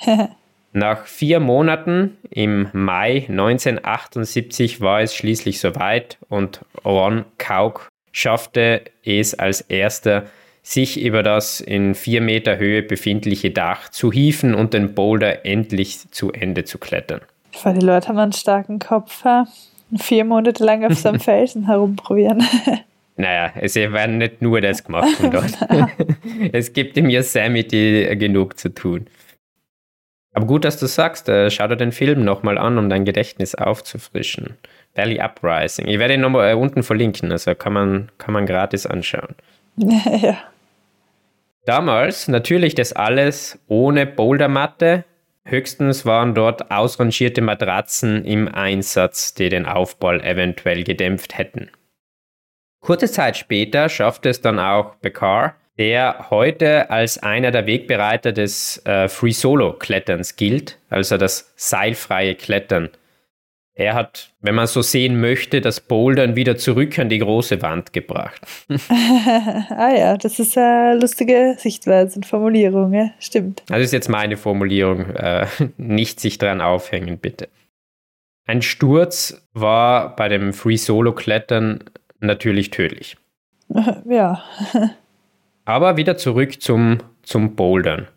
Nach 0.72 1.06
vier 1.06 1.40
Monaten, 1.40 2.16
im 2.30 2.68
Mai 2.72 3.26
1978, 3.28 4.80
war 4.80 5.00
es 5.00 5.14
schließlich 5.14 5.58
soweit 5.58 6.18
und 6.28 6.60
Ron 6.84 7.24
Kauk 7.38 7.88
schaffte 8.12 8.82
es 9.04 9.34
als 9.34 9.62
erster, 9.62 10.26
sich 10.62 11.00
über 11.00 11.22
das 11.22 11.60
in 11.60 11.94
vier 11.94 12.20
Meter 12.20 12.58
Höhe 12.58 12.82
befindliche 12.82 13.50
Dach 13.50 13.88
zu 13.88 14.12
hieven 14.12 14.54
und 14.54 14.74
den 14.74 14.94
Boulder 14.94 15.44
endlich 15.44 16.10
zu 16.10 16.32
Ende 16.32 16.64
zu 16.64 16.78
klettern. 16.78 17.20
Weil 17.64 17.78
die 17.78 17.84
Leute 17.84 18.08
haben 18.08 18.18
einen 18.18 18.32
starken 18.32 18.78
Kopf. 18.78 19.24
Ja? 19.24 19.46
vier 19.98 20.24
Monate 20.24 20.64
lang 20.64 20.84
auf 20.84 20.98
so 20.98 21.08
einem 21.08 21.20
Felsen 21.20 21.66
herumprobieren. 21.66 22.42
Naja, 23.16 23.52
es 23.60 23.74
werden 23.74 24.16
nicht 24.16 24.40
nur 24.40 24.62
das 24.62 24.82
gemacht 24.82 25.10
von 25.18 25.30
dort. 25.30 25.52
es 26.52 26.72
gibt 26.72 26.96
im 26.96 27.10
Yosemite 27.10 28.16
genug 28.16 28.58
zu 28.58 28.72
tun. 28.72 29.08
Aber 30.32 30.46
gut, 30.46 30.64
dass 30.64 30.78
du 30.78 30.86
sagst, 30.86 31.28
äh, 31.28 31.50
schau 31.50 31.66
dir 31.66 31.76
den 31.76 31.92
Film 31.92 32.24
nochmal 32.24 32.56
an, 32.58 32.78
um 32.78 32.88
dein 32.88 33.04
Gedächtnis 33.04 33.54
aufzufrischen. 33.54 34.56
Valley 34.94 35.20
Uprising. 35.20 35.86
Ich 35.86 35.98
werde 35.98 36.14
ihn 36.14 36.20
nochmal 36.20 36.50
äh, 36.50 36.54
unten 36.54 36.82
verlinken, 36.82 37.32
also 37.32 37.54
kann 37.54 37.72
man, 37.72 38.12
kann 38.18 38.32
man 38.32 38.46
gratis 38.46 38.86
anschauen. 38.86 39.34
ja. 39.76 40.38
Damals 41.64 42.28
natürlich 42.28 42.74
das 42.74 42.92
alles 42.92 43.58
ohne 43.68 44.06
Bouldermatte, 44.06 45.04
Höchstens 45.44 46.04
waren 46.04 46.34
dort 46.34 46.70
ausrangierte 46.70 47.40
Matratzen 47.40 48.24
im 48.24 48.46
Einsatz, 48.46 49.34
die 49.34 49.48
den 49.48 49.66
Aufbau 49.66 50.12
eventuell 50.12 50.84
gedämpft 50.84 51.38
hätten. 51.38 51.70
Kurze 52.80 53.10
Zeit 53.10 53.36
später 53.36 53.88
schaffte 53.88 54.28
es 54.28 54.40
dann 54.40 54.58
auch 54.58 54.94
Becar, 54.96 55.56
der 55.80 56.26
heute 56.28 56.90
als 56.90 57.22
einer 57.22 57.50
der 57.50 57.64
Wegbereiter 57.64 58.32
des 58.32 58.84
äh, 58.84 59.08
Free 59.08 59.30
Solo 59.30 59.72
Kletterns 59.72 60.36
gilt, 60.36 60.78
also 60.90 61.16
das 61.16 61.54
seilfreie 61.56 62.34
Klettern. 62.34 62.90
Er 63.72 63.94
hat, 63.94 64.34
wenn 64.42 64.54
man 64.54 64.66
so 64.66 64.82
sehen 64.82 65.22
möchte, 65.22 65.62
das 65.62 65.80
Bouldern 65.80 66.36
wieder 66.36 66.58
zurück 66.58 66.98
an 66.98 67.08
die 67.08 67.18
große 67.18 67.62
Wand 67.62 67.94
gebracht. 67.94 68.42
ah 68.90 69.90
ja, 69.96 70.18
das 70.18 70.38
ist 70.38 70.58
eine 70.58 71.00
lustige 71.00 71.56
Sichtweise 71.56 72.16
und 72.16 72.26
Formulierung, 72.26 72.92
ja? 72.92 73.12
stimmt. 73.18 73.62
Das 73.68 73.80
ist 73.80 73.94
jetzt 73.94 74.10
meine 74.10 74.36
Formulierung. 74.36 75.06
Äh, 75.14 75.46
nicht 75.78 76.20
sich 76.20 76.36
dran 76.36 76.60
aufhängen, 76.60 77.16
bitte. 77.16 77.48
Ein 78.46 78.60
Sturz 78.60 79.48
war 79.54 80.14
bei 80.14 80.28
dem 80.28 80.52
Free 80.52 80.76
Solo 80.76 81.14
Klettern 81.14 81.84
natürlich 82.18 82.68
tödlich. 82.68 83.16
Ja. 84.04 84.42
Aber 85.64 85.96
wieder 85.96 86.16
zurück 86.16 86.60
zum, 86.60 86.98
zum 87.22 87.54
Bouldern. 87.54 88.08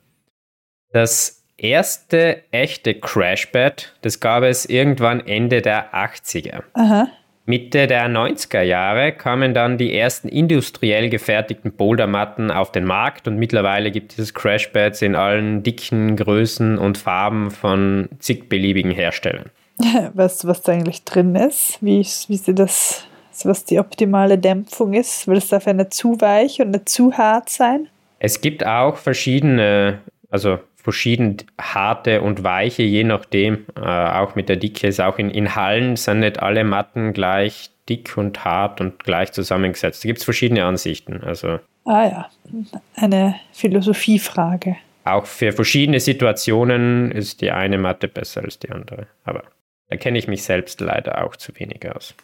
Das 0.92 1.44
erste 1.58 2.44
echte 2.52 2.94
Crashpad, 2.96 3.94
das 4.02 4.20
gab 4.20 4.44
es 4.44 4.66
irgendwann 4.66 5.26
Ende 5.26 5.62
der 5.62 5.94
80er. 5.94 6.64
Aha. 6.74 7.08
Mitte 7.46 7.88
der 7.88 8.08
90er 8.08 8.62
Jahre 8.62 9.12
kamen 9.12 9.54
dann 9.54 9.78
die 9.78 9.94
ersten 9.94 10.30
industriell 10.30 11.10
gefertigten 11.10 11.74
Bouldermatten 11.74 12.52
auf 12.52 12.72
den 12.72 12.86
Markt 12.86 13.28
und 13.28 13.36
mittlerweile 13.36 13.92
gibt 13.92 14.18
es 14.18 14.34
Crashpads 14.34 15.02
in 15.02 15.16
allen 15.16 15.62
dicken 15.62 16.16
Größen 16.16 16.78
und 16.78 16.98
Farben 16.98 17.52
von 17.52 18.08
zig 18.20 18.48
beliebigen 18.48 18.92
Herstellern. 18.92 19.50
Weißt 20.14 20.44
du, 20.44 20.48
was 20.48 20.62
da 20.62 20.72
eigentlich 20.72 21.04
drin 21.04 21.36
ist? 21.36 21.80
Wie, 21.82 22.00
wie 22.00 22.38
sie 22.38 22.56
das, 22.56 23.06
was 23.44 23.66
die 23.66 23.80
optimale 23.80 24.38
Dämpfung 24.38 24.94
ist? 24.94 25.28
Will 25.28 25.38
es 25.38 25.50
dafür 25.50 25.74
nicht 25.74 25.94
zu 25.94 26.20
weich 26.22 26.62
und 26.62 26.72
nicht 26.72 26.90
zu 26.90 27.14
hart 27.14 27.50
sein? 27.50 27.88
Es 28.20 28.42
gibt 28.42 28.66
auch 28.66 28.98
verschiedene, 28.98 30.00
also 30.30 30.60
verschieden 30.76 31.38
harte 31.60 32.22
und 32.22 32.44
weiche, 32.44 32.84
je 32.84 33.04
nachdem, 33.04 33.66
äh, 33.76 33.82
auch 33.82 34.36
mit 34.36 34.50
der 34.50 34.58
Dicke. 34.58 34.88
Ist 34.88 35.02
auch 35.02 35.18
in, 35.18 35.30
in 35.30 35.56
Hallen 35.56 35.96
sind 35.96 36.20
nicht 36.20 36.42
alle 36.42 36.64
Matten 36.64 37.14
gleich 37.14 37.72
dick 37.90 38.18
und 38.18 38.46
hart 38.46 38.82
und 38.82 39.04
gleich 39.04 39.32
zusammengesetzt. 39.32 40.04
Da 40.04 40.08
gibt 40.08 40.20
es 40.20 40.26
verschiedene 40.26 40.66
Ansichten. 40.66 41.22
Also 41.24 41.60
ah 41.86 42.06
ja, 42.06 42.30
eine 42.96 43.36
Philosophiefrage. 43.52 44.78
Auch 45.06 45.26
für 45.26 45.52
verschiedene 45.52 46.00
Situationen 46.00 47.12
ist 47.12 47.42
die 47.42 47.52
eine 47.52 47.78
Matte 47.78 48.08
besser 48.08 48.44
als 48.44 48.60
die 48.60 48.70
andere. 48.70 49.08
Aber 49.26 49.44
da 49.90 49.98
kenne 49.98 50.18
ich 50.18 50.28
mich 50.28 50.44
selbst 50.44 50.80
leider 50.80 51.24
auch 51.24 51.36
zu 51.36 51.52
wenig 51.60 51.86
aus. 51.94 52.16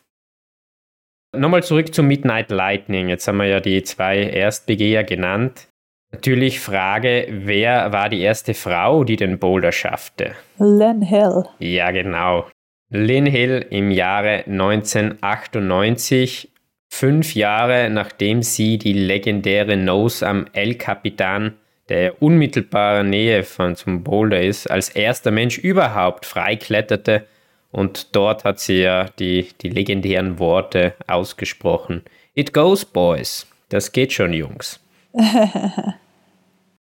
Nochmal 1.35 1.61
zurück 1.61 1.93
zum 1.93 2.07
Midnight 2.07 2.49
Lightning. 2.49 3.07
Jetzt 3.07 3.27
haben 3.27 3.37
wir 3.37 3.45
ja 3.45 3.59
die 3.59 3.83
zwei 3.83 4.17
Erstbegeher 4.17 5.03
genannt. 5.03 5.67
Natürlich 6.11 6.59
Frage, 6.59 7.27
wer 7.29 7.91
war 7.91 8.09
die 8.09 8.21
erste 8.21 8.55
Frau, 8.55 9.03
die 9.03 9.15
den 9.15 9.37
Boulder 9.37 9.71
schaffte? 9.71 10.31
Lynn 10.57 11.03
Hill. 11.03 11.43
Ja, 11.59 11.91
genau. 11.91 12.47
Lynn 12.89 13.27
Hill 13.27 13.63
im 13.69 13.91
Jahre 13.91 14.45
1998, 14.47 16.49
fünf 16.89 17.35
Jahre 17.35 17.91
nachdem 17.91 18.41
sie 18.41 18.79
die 18.79 18.93
legendäre 18.93 19.77
Nose 19.77 20.27
am 20.27 20.47
El 20.53 20.73
Capitan, 20.73 21.53
der 21.89 22.23
unmittelbaren 22.23 23.11
Nähe 23.11 23.43
von 23.43 23.75
zum 23.75 24.03
Boulder 24.03 24.41
ist, 24.41 24.65
als 24.65 24.89
erster 24.89 25.29
Mensch 25.29 25.59
überhaupt 25.59 26.25
freikletterte. 26.25 27.27
Und 27.71 28.15
dort 28.15 28.43
hat 28.43 28.59
sie 28.59 28.81
ja 28.81 29.05
die, 29.05 29.49
die 29.61 29.69
legendären 29.69 30.39
Worte 30.39 30.95
ausgesprochen. 31.07 32.03
It 32.33 32.53
goes, 32.53 32.85
boys. 32.85 33.47
Das 33.69 33.91
geht 33.91 34.13
schon, 34.13 34.33
Jungs. 34.33 34.79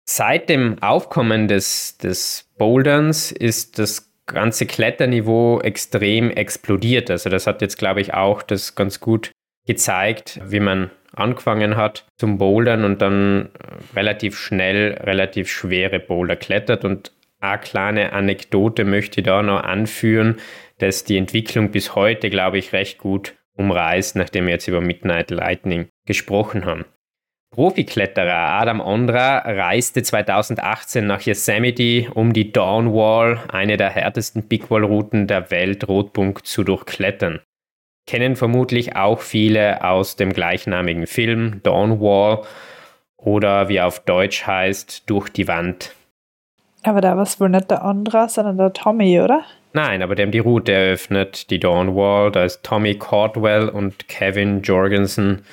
Seit 0.05 0.49
dem 0.49 0.81
Aufkommen 0.81 1.47
des, 1.47 1.97
des 1.97 2.49
Boulderns 2.57 3.31
ist 3.31 3.79
das 3.79 4.09
ganze 4.25 4.65
Kletterniveau 4.65 5.59
extrem 5.61 6.31
explodiert. 6.31 7.11
Also 7.11 7.29
das 7.29 7.47
hat 7.47 7.61
jetzt, 7.61 7.77
glaube 7.77 8.01
ich, 8.01 8.13
auch 8.13 8.41
das 8.41 8.75
ganz 8.75 8.99
gut 8.99 9.31
gezeigt, 9.67 10.39
wie 10.45 10.59
man 10.59 10.89
angefangen 11.13 11.75
hat 11.75 12.05
zum 12.17 12.37
Bouldern 12.37 12.85
und 12.85 13.01
dann 13.01 13.49
relativ 13.95 14.37
schnell 14.37 14.93
relativ 15.03 15.49
schwere 15.49 15.99
Boulder 15.99 16.35
klettert. 16.35 16.85
Und 16.85 17.11
eine 17.41 17.59
kleine 17.59 18.13
Anekdote 18.13 18.85
möchte 18.85 19.21
ich 19.21 19.25
da 19.25 19.41
noch 19.43 19.63
anführen, 19.63 20.37
dass 20.77 21.03
die 21.03 21.17
Entwicklung 21.17 21.71
bis 21.71 21.95
heute, 21.95 22.29
glaube 22.29 22.57
ich, 22.57 22.73
recht 22.73 22.97
gut 22.97 23.35
umreißt, 23.57 24.15
nachdem 24.15 24.45
wir 24.45 24.53
jetzt 24.53 24.67
über 24.67 24.81
Midnight 24.81 25.31
Lightning 25.31 25.89
gesprochen 26.05 26.65
haben. 26.65 26.85
Profikletterer 27.53 28.33
Adam 28.33 28.79
Ondra 28.79 29.39
reiste 29.39 30.03
2018 30.03 31.05
nach 31.05 31.21
Yosemite, 31.21 32.09
um 32.13 32.31
die 32.31 32.53
Dawn 32.53 32.93
Wall, 32.93 33.41
eine 33.49 33.75
der 33.75 33.89
härtesten 33.89 34.47
Big 34.47 34.71
Wall 34.71 34.85
Routen 34.85 35.27
der 35.27 35.51
Welt, 35.51 35.87
Rotpunkt 35.89 36.47
zu 36.47 36.63
durchklettern. 36.63 37.41
Kennen 38.07 38.37
vermutlich 38.37 38.95
auch 38.95 39.19
viele 39.19 39.83
aus 39.83 40.15
dem 40.15 40.31
gleichnamigen 40.31 41.07
Film 41.07 41.59
Dawn 41.63 41.99
Wall 41.99 42.43
oder 43.17 43.67
wie 43.67 43.75
er 43.75 43.87
auf 43.87 43.99
Deutsch 43.99 44.47
heißt, 44.47 45.09
Durch 45.09 45.29
die 45.29 45.47
Wand. 45.47 45.93
Aber 46.83 47.01
da 47.01 47.15
war 47.15 47.23
es 47.23 47.39
wohl 47.39 47.49
nicht 47.49 47.69
der 47.69 47.83
Ondra, 47.83 48.27
sondern 48.27 48.57
der 48.57 48.73
Tommy, 48.73 49.21
oder? 49.21 49.43
Nein, 49.73 50.01
aber 50.01 50.15
die 50.15 50.23
haben 50.23 50.31
die 50.31 50.39
Route 50.39 50.73
eröffnet, 50.73 51.49
die 51.49 51.59
Dawn 51.59 51.95
Wall. 51.95 52.31
Da 52.31 52.43
ist 52.43 52.63
Tommy 52.63 52.95
Caldwell 52.95 53.69
und 53.69 54.07
Kevin 54.07 54.61
Jorgensen 54.61 55.43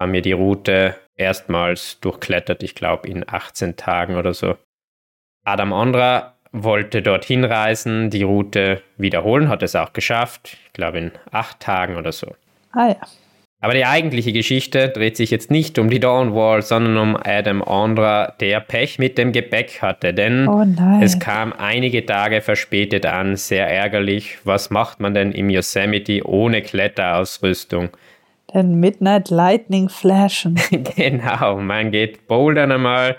haben 0.00 0.12
mir 0.12 0.22
die 0.22 0.32
Route 0.32 0.96
erstmals 1.16 2.00
durchklettert, 2.00 2.62
ich 2.62 2.74
glaube 2.74 3.08
in 3.08 3.24
18 3.28 3.76
Tagen 3.76 4.16
oder 4.16 4.34
so. 4.34 4.56
Adam 5.44 5.72
Ondra 5.72 6.34
wollte 6.50 7.02
dorthin 7.02 7.44
reisen, 7.44 8.10
die 8.10 8.22
Route 8.22 8.82
wiederholen, 8.96 9.48
hat 9.48 9.62
es 9.62 9.76
auch 9.76 9.92
geschafft, 9.92 10.58
ich 10.66 10.72
glaube 10.72 10.98
in 10.98 11.12
acht 11.30 11.60
Tagen 11.60 11.96
oder 11.96 12.12
so. 12.12 12.34
Ah 12.72 12.88
ja. 12.88 12.96
Aber 13.62 13.74
die 13.74 13.86
eigentliche 13.86 14.32
Geschichte 14.32 14.88
dreht 14.88 15.16
sich 15.16 15.30
jetzt 15.30 15.52
nicht 15.52 15.78
um 15.78 15.88
die 15.88 16.00
Dawnwall, 16.00 16.62
sondern 16.62 16.96
um 16.98 17.16
Adam 17.16 17.62
Ondra, 17.62 18.34
der 18.40 18.58
Pech 18.58 18.98
mit 18.98 19.16
dem 19.18 19.30
Gepäck 19.30 19.80
hatte. 19.80 20.12
Denn 20.12 20.48
oh 20.48 20.66
es 21.00 21.20
kam 21.20 21.52
einige 21.52 22.04
Tage 22.04 22.40
verspätet 22.40 23.06
an, 23.06 23.36
sehr 23.36 23.68
ärgerlich. 23.68 24.38
Was 24.42 24.70
macht 24.70 24.98
man 24.98 25.14
denn 25.14 25.30
im 25.30 25.48
Yosemite 25.48 26.26
ohne 26.26 26.60
Kletterausrüstung? 26.62 27.90
Den 28.52 28.80
Midnight 28.80 29.30
Lightning 29.30 29.88
flashen. 29.88 30.60
genau, 30.96 31.60
man 31.60 31.92
geht 31.92 32.26
bouldern 32.26 32.72
einmal. 32.72 33.16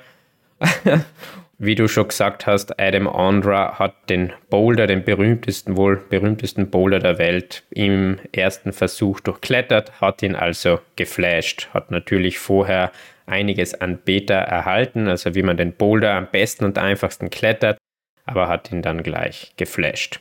Wie 1.66 1.76
du 1.76 1.88
schon 1.88 2.09
gesagt 2.09 2.45
hast, 2.45 2.78
Adam 2.78 3.07
Ondra 3.07 3.80
hat 3.80 4.09
den 4.09 4.34
Boulder, 4.49 4.86
den 4.86 5.05
berühmtesten, 5.05 5.78
wohl 5.78 5.95
berühmtesten 5.95 6.70
Boulder 6.70 6.99
der 6.99 7.20
Welt, 7.20 7.64
im 7.70 8.20
ersten 8.34 8.74
Versuch 8.74 9.22
durchklettert, 9.22 10.01
hat 10.01 10.22
ihn 10.24 10.36
also 10.36 10.82
geflasht, 10.97 11.70
hat 11.74 11.89
natürlich 11.89 12.38
vorher 12.38 12.91
einiges 13.28 13.76
an 13.76 13.97
Beta 13.97 14.34
erhalten, 14.34 15.07
also 15.07 15.36
wie 15.36 15.41
man 15.41 15.55
den 15.55 15.72
Boulder 15.72 16.16
am 16.16 16.28
besten 16.30 16.66
und 16.66 16.78
einfachsten 16.78 17.30
klettert, 17.30 17.78
aber 18.26 18.49
hat 18.49 18.70
ihn 18.74 18.82
dann 18.82 19.01
gleich 19.01 19.53
geflasht. 19.55 20.20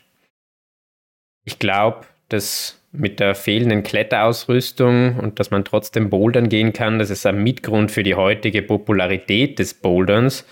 Ich 1.45 1.59
glaube, 1.59 2.07
dass 2.28 2.80
mit 2.93 3.18
der 3.18 3.34
fehlenden 3.34 3.82
Kletterausrüstung 3.82 5.18
und 5.18 5.40
dass 5.40 5.51
man 5.51 5.64
trotzdem 5.64 6.09
bouldern 6.09 6.49
gehen 6.49 6.72
kann, 6.72 7.01
das 7.01 7.11
ist 7.11 7.26
ein 7.26 7.43
Mitgrund 7.43 7.90
für 7.90 8.05
die 8.05 8.14
heutige 8.14 8.62
Popularität 8.62 9.59
des 9.59 9.74
Boulderns. 9.74 10.47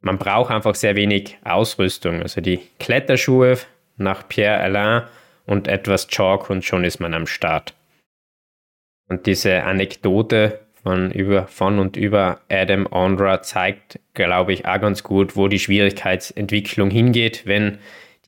Man 0.00 0.18
braucht 0.18 0.50
einfach 0.50 0.74
sehr 0.74 0.96
wenig 0.96 1.38
Ausrüstung. 1.44 2.22
Also 2.22 2.40
die 2.40 2.60
Kletterschuhe 2.78 3.58
nach 3.96 4.26
Pierre 4.28 4.60
Alain 4.60 5.02
und 5.46 5.68
etwas 5.68 6.08
Chalk 6.08 6.48
und 6.48 6.64
schon 6.64 6.84
ist 6.84 7.00
man 7.00 7.14
am 7.14 7.26
Start. 7.26 7.74
Und 9.08 9.26
diese 9.26 9.64
Anekdote 9.64 10.60
von, 10.82 11.10
über, 11.10 11.46
von 11.46 11.78
und 11.78 11.96
über 11.96 12.40
Adam 12.48 12.86
Ondra 12.90 13.42
zeigt, 13.42 13.98
glaube 14.14 14.52
ich, 14.52 14.66
auch 14.66 14.80
ganz 14.80 15.02
gut, 15.02 15.36
wo 15.36 15.48
die 15.48 15.58
Schwierigkeitsentwicklung 15.58 16.90
hingeht, 16.90 17.42
wenn 17.44 17.78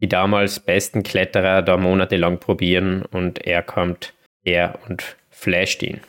die 0.00 0.08
damals 0.08 0.60
besten 0.60 1.02
Kletterer 1.02 1.62
da 1.62 1.76
monatelang 1.76 2.38
probieren 2.38 3.04
und 3.12 3.46
er 3.46 3.62
kommt 3.62 4.12
her 4.44 4.78
und 4.88 5.16
flasht 5.30 5.82
ihn. 5.82 6.00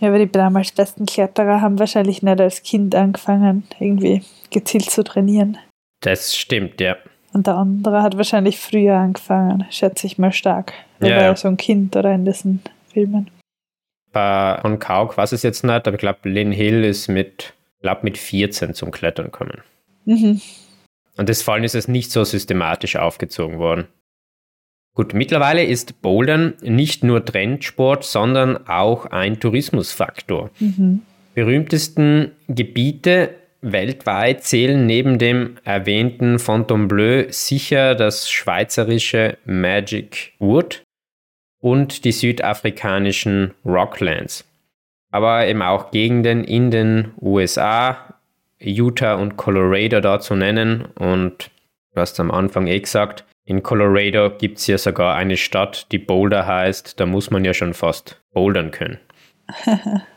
Ja, 0.00 0.08
aber 0.08 0.18
die 0.18 0.30
damals 0.30 0.72
besten 0.72 1.06
Kletterer 1.06 1.60
haben 1.60 1.78
wahrscheinlich 1.78 2.22
nicht 2.22 2.40
als 2.40 2.62
Kind 2.62 2.94
angefangen, 2.94 3.64
irgendwie 3.78 4.22
gezielt 4.50 4.90
zu 4.90 5.04
trainieren. 5.04 5.58
Das 6.00 6.36
stimmt, 6.36 6.80
ja. 6.80 6.96
Und 7.32 7.46
der 7.46 7.56
andere 7.56 8.02
hat 8.02 8.16
wahrscheinlich 8.16 8.58
früher 8.58 8.96
angefangen, 8.96 9.66
schätze 9.70 10.06
ich 10.06 10.18
mal 10.18 10.32
stark. 10.32 10.72
Er 11.00 11.08
ja, 11.08 11.16
war 11.16 11.22
ja 11.24 11.36
so 11.36 11.48
ein 11.48 11.56
Kind 11.56 11.94
oder 11.96 12.14
in 12.14 12.24
diesen 12.24 12.62
Filmen. 12.92 13.30
Bei 14.12 14.58
von 14.62 14.78
Kauk 14.78 15.16
weiß 15.18 15.32
es 15.32 15.42
jetzt 15.42 15.62
nicht, 15.62 15.86
aber 15.86 15.92
ich 15.92 15.98
glaube, 16.00 16.28
Lynn 16.28 16.52
Hill 16.52 16.84
ist 16.84 17.08
mit, 17.08 17.52
glaub, 17.82 18.04
mit 18.04 18.16
14 18.16 18.72
zum 18.72 18.90
Klettern 18.90 19.26
gekommen. 19.26 19.60
Mhm. 20.06 20.40
Und 21.18 21.28
das 21.28 21.42
Fallen 21.42 21.64
ist 21.64 21.74
es 21.74 21.88
nicht 21.88 22.10
so 22.10 22.24
systematisch 22.24 22.96
aufgezogen 22.96 23.58
worden. 23.58 23.88
Gut, 24.94 25.12
mittlerweile 25.12 25.62
ist 25.62 26.00
Bouldern 26.00 26.54
nicht 26.62 27.04
nur 27.04 27.22
Trendsport, 27.22 28.04
sondern 28.04 28.66
auch 28.66 29.04
ein 29.04 29.40
Tourismusfaktor. 29.40 30.50
Mhm. 30.58 31.02
Berühmtesten 31.34 32.32
Gebiete 32.48 33.34
weltweit 33.72 34.44
zählen 34.44 34.86
neben 34.86 35.18
dem 35.18 35.56
erwähnten 35.64 36.38
Fontainebleau 36.38 37.30
sicher 37.30 37.94
das 37.94 38.30
schweizerische 38.30 39.38
Magic 39.44 40.32
Wood 40.38 40.82
und 41.60 42.04
die 42.04 42.12
südafrikanischen 42.12 43.54
Rocklands. 43.64 44.44
Aber 45.10 45.46
eben 45.46 45.62
auch 45.62 45.90
Gegenden 45.90 46.44
in 46.44 46.70
den 46.70 47.12
USA, 47.20 48.14
Utah 48.60 49.14
und 49.14 49.36
Colorado 49.36 50.00
da 50.00 50.20
zu 50.20 50.34
nennen. 50.34 50.86
Und 50.98 51.50
du 51.94 52.00
hast 52.00 52.20
am 52.20 52.30
Anfang 52.30 52.66
eh 52.66 52.80
gesagt, 52.80 53.24
in 53.44 53.62
Colorado 53.62 54.30
gibt 54.36 54.58
es 54.58 54.66
ja 54.66 54.76
sogar 54.76 55.14
eine 55.14 55.36
Stadt, 55.36 55.90
die 55.92 55.98
Boulder 55.98 56.46
heißt. 56.46 56.98
Da 56.98 57.06
muss 57.06 57.30
man 57.30 57.44
ja 57.44 57.54
schon 57.54 57.74
fast 57.74 58.20
bouldern 58.32 58.70
können. 58.70 58.98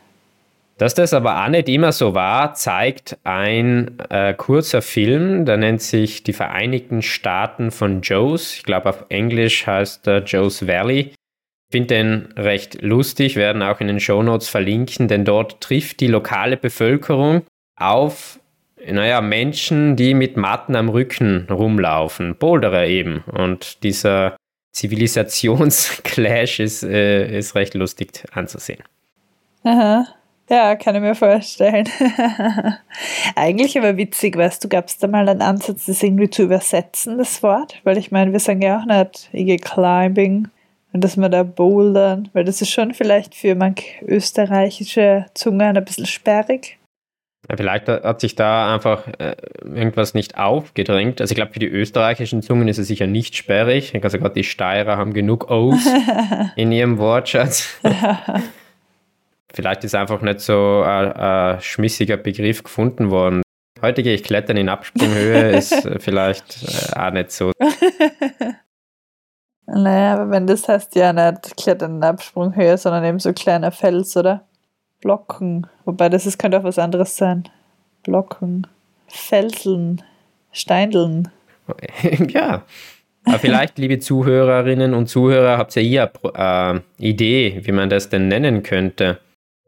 Dass 0.80 0.94
das 0.94 1.12
aber 1.12 1.44
auch 1.44 1.48
nicht 1.48 1.68
immer 1.68 1.92
so 1.92 2.14
war, 2.14 2.54
zeigt 2.54 3.18
ein 3.22 3.98
äh, 4.08 4.32
kurzer 4.32 4.80
Film, 4.80 5.44
der 5.44 5.58
nennt 5.58 5.82
sich 5.82 6.22
Die 6.22 6.32
Vereinigten 6.32 7.02
Staaten 7.02 7.70
von 7.70 8.00
Joes. 8.00 8.54
Ich 8.54 8.62
glaube, 8.62 8.88
auf 8.88 9.04
Englisch 9.10 9.66
heißt 9.66 10.08
er 10.08 10.24
Joes 10.24 10.66
Valley. 10.66 11.00
Ich 11.00 11.70
finde 11.70 11.94
den 11.94 12.28
recht 12.34 12.80
lustig, 12.80 13.36
werden 13.36 13.62
auch 13.62 13.80
in 13.80 13.88
den 13.88 14.00
Shownotes 14.00 14.48
verlinken, 14.48 15.06
denn 15.06 15.26
dort 15.26 15.60
trifft 15.60 16.00
die 16.00 16.06
lokale 16.06 16.56
Bevölkerung 16.56 17.42
auf, 17.76 18.40
naja, 18.82 19.20
Menschen, 19.20 19.96
die 19.96 20.14
mit 20.14 20.38
Matten 20.38 20.76
am 20.76 20.88
Rücken 20.88 21.46
rumlaufen, 21.50 22.36
Boulderer 22.36 22.86
eben. 22.86 23.22
Und 23.30 23.82
dieser 23.82 24.34
Zivilisationsclash 24.72 26.58
ist, 26.60 26.84
äh, 26.84 27.36
ist 27.36 27.54
recht 27.54 27.74
lustig 27.74 28.24
anzusehen. 28.32 28.82
Aha. 29.62 30.06
Ja, 30.50 30.74
kann 30.74 30.96
ich 30.96 31.00
mir 31.00 31.14
vorstellen. 31.14 31.88
Eigentlich 33.36 33.78
aber 33.78 33.96
witzig, 33.96 34.36
weißt 34.36 34.64
du, 34.64 34.68
gab 34.68 34.88
es 34.88 34.98
da 34.98 35.06
mal 35.06 35.28
einen 35.28 35.42
Ansatz, 35.42 35.86
das 35.86 36.02
irgendwie 36.02 36.28
zu 36.28 36.42
übersetzen, 36.42 37.18
das 37.18 37.40
Wort? 37.44 37.80
Weil 37.84 37.96
ich 37.98 38.10
meine, 38.10 38.32
wir 38.32 38.40
sagen 38.40 38.60
ja 38.60 38.80
auch 38.80 38.84
nicht, 38.84 39.30
ich 39.32 39.46
gehe 39.46 39.58
climbing 39.58 40.48
und 40.92 41.04
dass 41.04 41.16
wir 41.16 41.28
da 41.28 41.44
bouldern, 41.44 42.30
weil 42.32 42.42
das 42.42 42.60
ist 42.60 42.72
schon 42.72 42.94
vielleicht 42.94 43.36
für 43.36 43.54
manche 43.54 44.04
österreichische 44.04 45.26
Zungen 45.34 45.76
ein 45.76 45.84
bisschen 45.84 46.06
sperrig. 46.06 46.78
Ja, 47.48 47.56
vielleicht 47.56 47.86
hat 47.86 48.20
sich 48.20 48.34
da 48.34 48.74
einfach 48.74 49.06
äh, 49.18 49.36
irgendwas 49.62 50.14
nicht 50.14 50.36
aufgedrängt. 50.36 51.20
Also 51.20 51.30
ich 51.30 51.36
glaube, 51.36 51.52
für 51.52 51.60
die 51.60 51.68
österreichischen 51.68 52.42
Zungen 52.42 52.66
ist 52.66 52.78
es 52.78 52.88
sicher 52.88 53.06
nicht 53.06 53.36
sperrig. 53.36 53.92
Also 54.02 54.18
gerade 54.18 54.34
die 54.34 54.44
Steirer 54.44 54.96
haben 54.96 55.12
genug 55.12 55.48
O's 55.48 55.88
in 56.56 56.72
ihrem 56.72 56.98
Wortschatz. 56.98 57.78
vielleicht 59.54 59.84
ist 59.84 59.94
einfach 59.94 60.22
nicht 60.22 60.40
so 60.40 60.82
ein, 60.84 61.12
ein 61.12 61.60
schmissiger 61.60 62.16
Begriff 62.16 62.62
gefunden 62.62 63.10
worden. 63.10 63.42
Heute 63.82 64.02
gehe 64.02 64.14
ich 64.14 64.24
klettern 64.24 64.56
in 64.56 64.68
Absprunghöhe, 64.68 65.50
ist 65.56 65.88
vielleicht 65.98 66.62
äh, 66.62 66.98
auch 66.98 67.12
nicht 67.12 67.32
so. 67.32 67.52
Naja, 69.72 70.14
aber 70.14 70.30
wenn 70.30 70.48
das 70.48 70.68
heißt 70.68 70.96
ja 70.96 71.12
nicht 71.12 71.56
klettern 71.56 71.96
in 71.96 72.02
Absprunghöhe, 72.04 72.76
sondern 72.76 73.04
eben 73.04 73.20
so 73.20 73.32
kleiner 73.32 73.70
Fels, 73.70 74.16
oder? 74.16 74.44
Blocken. 75.00 75.66
Wobei 75.84 76.08
das 76.08 76.26
ist, 76.26 76.38
könnte 76.38 76.58
auch 76.58 76.64
was 76.64 76.78
anderes 76.78 77.16
sein. 77.16 77.44
Blocken. 78.02 78.66
Felseln. 79.06 80.02
Steindeln. 80.50 81.28
ja. 82.28 82.64
Aber 83.24 83.38
vielleicht, 83.38 83.78
liebe 83.78 84.00
Zuhörerinnen 84.00 84.92
und 84.92 85.06
Zuhörer, 85.06 85.56
habt 85.56 85.76
ihr 85.76 86.10
eine 86.34 86.82
äh, 86.98 87.06
Idee, 87.08 87.60
wie 87.62 87.72
man 87.72 87.90
das 87.90 88.08
denn 88.08 88.26
nennen 88.28 88.62
könnte. 88.64 89.18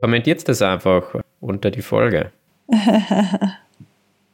Kommentiert 0.03 0.47
das 0.49 0.61
einfach 0.63 1.15
unter 1.41 1.71
die 1.71 1.81
Folge. 1.81 2.33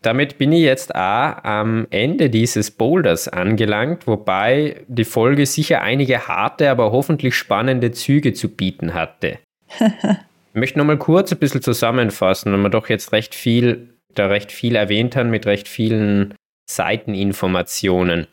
Damit 0.00 0.38
bin 0.38 0.52
ich 0.52 0.62
jetzt 0.62 0.94
auch 0.94 1.44
am 1.44 1.86
Ende 1.90 2.30
dieses 2.30 2.70
Boulders 2.70 3.28
angelangt, 3.28 4.06
wobei 4.06 4.84
die 4.88 5.04
Folge 5.04 5.44
sicher 5.44 5.82
einige 5.82 6.26
harte, 6.26 6.70
aber 6.70 6.90
hoffentlich 6.90 7.34
spannende 7.34 7.90
Züge 7.90 8.32
zu 8.32 8.48
bieten 8.48 8.94
hatte. 8.94 9.38
möchte 10.54 10.78
nochmal 10.78 10.96
kurz 10.96 11.32
ein 11.32 11.38
bisschen 11.38 11.60
zusammenfassen, 11.60 12.50
weil 12.52 12.60
wir 12.60 12.70
doch 12.70 12.88
jetzt 12.88 13.12
recht 13.12 13.34
viel, 13.34 13.94
da 14.14 14.26
recht 14.26 14.52
viel 14.52 14.74
erwähnt 14.74 15.16
haben 15.16 15.28
mit 15.28 15.44
recht 15.44 15.68
vielen 15.68 16.32
Seiteninformationen. 16.70 18.26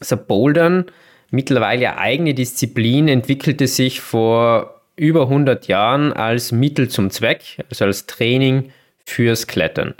Also 0.00 0.16
Bouldern, 0.16 0.86
mittlerweile 1.30 1.98
eigene 1.98 2.32
Disziplin, 2.32 3.08
entwickelte 3.08 3.66
sich 3.66 4.00
vor 4.00 4.77
über 4.98 5.22
100 5.22 5.68
Jahren 5.68 6.12
als 6.12 6.52
Mittel 6.52 6.88
zum 6.88 7.10
Zweck, 7.10 7.64
also 7.70 7.84
als 7.84 8.06
Training 8.06 8.72
fürs 9.04 9.46
Klettern. 9.46 9.94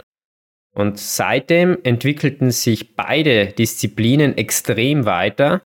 Und 0.75 0.99
seitdem 0.99 1.77
entwickelten 1.83 2.51
sich 2.51 2.95
beide 2.95 3.47
Disziplinen 3.47 4.37
extrem 4.37 5.05
weiter, 5.05 5.63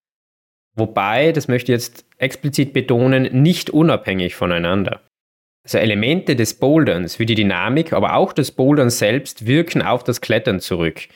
wobei, 0.74 1.32
das 1.32 1.48
möchte 1.48 1.72
ich 1.72 1.76
jetzt 1.76 2.04
explizit 2.18 2.72
betonen, 2.72 3.42
nicht 3.42 3.70
unabhängig 3.70 4.34
voneinander. 4.34 5.00
Also 5.64 5.78
Elemente 5.78 6.34
des 6.34 6.54
Boulderns 6.54 7.18
wie 7.18 7.26
die 7.26 7.34
Dynamik, 7.34 7.92
aber 7.92 8.14
auch 8.14 8.32
das 8.32 8.50
Bouldern 8.50 8.90
selbst 8.90 9.46
wirken 9.46 9.82
auf 9.82 10.02
das 10.02 10.20
Klettern 10.20 10.60
zurück. 10.60 11.08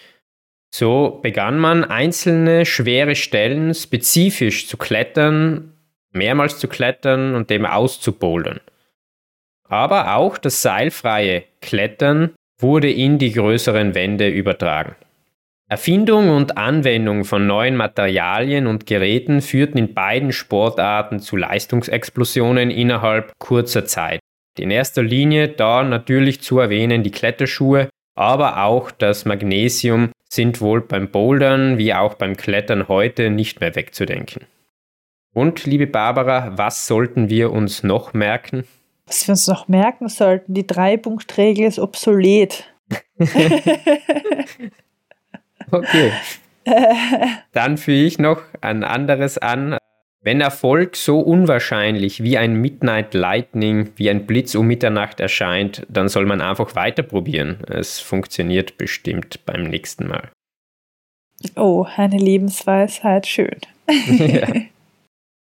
So 0.75 1.21
begann 1.23 1.59
man 1.59 1.85
einzelne 1.85 2.65
schwere 2.65 3.15
Stellen 3.15 3.75
spezifisch 3.75 4.69
zu 4.69 4.77
klettern, 4.77 5.72
mehrmals 6.13 6.59
zu 6.59 6.69
klettern 6.69 7.35
und 7.35 7.51
dem 7.51 7.67
auszubouldern. 7.67 8.61
Aber 9.69 10.17
auch 10.17 10.39
das 10.39 10.63
seilfreie 10.63 11.45
Klettern 11.61 12.35
wurde 12.59 12.91
in 12.91 13.19
die 13.19 13.33
größeren 13.33 13.95
Wände 13.95 14.29
übertragen. 14.29 14.95
Erfindung 15.69 16.29
und 16.29 16.59
Anwendung 16.59 17.25
von 17.25 17.47
neuen 17.47 17.77
Materialien 17.77 18.67
und 18.67 18.85
Geräten 18.85 19.41
führten 19.41 19.79
in 19.79 19.95
beiden 19.95 20.33
Sportarten 20.33 21.19
zu 21.19 21.37
Leistungsexplosionen 21.37 22.71
innerhalb 22.71 23.33
kurzer 23.39 23.87
Zeit. 23.87 24.21
In 24.59 24.71
erster 24.71 25.03
Linie 25.03 25.49
da 25.49 25.83
natürlich 25.83 26.43
zu 26.43 26.59
erwähnen 26.59 27.03
die 27.03 27.11
Kletterschuhe, 27.11 27.89
aber 28.15 28.65
auch 28.65 28.91
das 28.91 29.25
Magnesium 29.25 30.11
sind 30.31 30.61
wohl 30.61 30.83
beim 30.83 31.09
Bouldern 31.09 31.79
wie 31.79 31.95
auch 31.95 32.15
beim 32.15 32.37
Klettern 32.37 32.89
heute 32.89 33.31
nicht 33.31 33.61
mehr 33.61 33.75
wegzudenken. 33.75 34.45
Und, 35.35 35.65
liebe 35.65 35.87
Barbara, 35.87 36.53
was 36.57 36.87
sollten 36.87 37.31
wir 37.31 37.53
uns 37.53 37.83
noch 37.83 38.13
merken? 38.13 38.65
Was 39.07 39.27
wir 39.27 39.33
uns 39.33 39.47
noch 39.47 39.67
merken 39.69 40.09
sollten, 40.09 40.55
die 40.55 40.67
Drei-Punkt-Regel 40.67 41.67
ist 41.67 41.79
obsolet. 41.79 42.65
okay. 45.71 46.13
Dann 47.53 47.79
füge 47.79 48.05
ich 48.05 48.19
noch 48.19 48.43
ein 48.61 48.85
anderes 48.85 49.39
an. 49.39 49.79
Wenn 50.25 50.41
Erfolg 50.41 50.95
so 50.95 51.19
unwahrscheinlich 51.19 52.23
wie 52.23 52.39
ein 52.39 52.55
Midnight 52.55 53.13
Lightning, 53.13 53.91
wie 53.97 54.09
ein 54.09 54.27
Blitz 54.27 54.55
um 54.55 54.69
Mitternacht 54.69 55.19
erscheint, 55.19 55.85
dann 55.89 56.09
soll 56.09 56.27
man 56.27 56.41
einfach 56.41 56.77
weiter 56.77 57.03
probieren. 57.03 57.59
Es 57.69 57.99
funktioniert 57.99 58.79
bestimmt 58.79 59.45
beim 59.47 59.65
nächsten 59.65 60.07
Mal. 60.07 60.31
Oh, 61.57 61.87
eine 61.97 62.19
Lebensweisheit, 62.19 63.27
schön. 63.27 63.57
ja. 64.07 64.47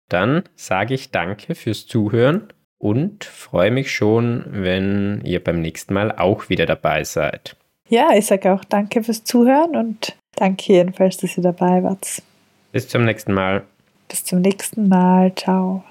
Dann 0.09 0.43
sage 0.55 0.93
ich 0.93 1.11
danke 1.11 1.55
fürs 1.55 1.85
Zuhören 1.85 2.47
und 2.77 3.25
freue 3.25 3.71
mich 3.71 3.91
schon, 3.91 4.45
wenn 4.49 5.21
ihr 5.23 5.43
beim 5.43 5.61
nächsten 5.61 5.93
Mal 5.93 6.11
auch 6.11 6.49
wieder 6.49 6.65
dabei 6.65 7.03
seid. 7.03 7.55
Ja, 7.89 8.11
ich 8.13 8.25
sage 8.25 8.53
auch 8.53 8.63
danke 8.63 9.03
fürs 9.03 9.23
Zuhören 9.23 9.75
und 9.75 10.15
danke 10.35 10.73
jedenfalls, 10.73 11.17
dass 11.17 11.37
ihr 11.37 11.43
dabei 11.43 11.83
wart. 11.83 12.21
Bis 12.71 12.87
zum 12.87 13.05
nächsten 13.05 13.33
Mal. 13.33 13.63
Bis 14.07 14.23
zum 14.23 14.41
nächsten 14.41 14.87
Mal. 14.87 15.33
Ciao. 15.35 15.83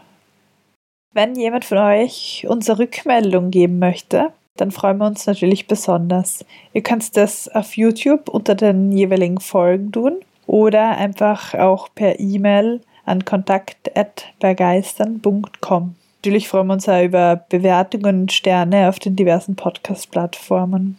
Wenn 1.13 1.35
jemand 1.35 1.65
von 1.65 1.79
euch 1.79 2.45
unsere 2.49 2.81
Rückmeldung 2.81 3.51
geben 3.51 3.79
möchte, 3.79 4.33
dann 4.57 4.71
freuen 4.71 4.99
wir 4.99 5.07
uns 5.07 5.27
natürlich 5.27 5.67
besonders. 5.67 6.45
Ihr 6.73 6.83
könnt 6.83 7.17
das 7.17 7.49
auf 7.49 7.77
YouTube 7.77 8.29
unter 8.29 8.55
den 8.55 8.93
jeweiligen 8.93 9.41
Folgen 9.41 9.93
tun 9.93 10.21
oder 10.47 10.97
einfach 10.97 11.55
auch 11.55 11.89
per 11.95 12.21
E-Mail 12.21 12.81
an 13.07 13.25
kontakt.begeistern.com. 13.25 15.95
Natürlich 16.19 16.49
freuen 16.49 16.67
wir 16.67 16.75
uns 16.75 16.87
auch 16.89 17.03
über 17.03 17.45
Bewertungen 17.49 18.23
und 18.23 18.33
Sterne 18.33 18.89
auf 18.89 18.99
den 18.99 19.17
diversen 19.17 19.57
Podcast-Plattformen. 19.57 20.99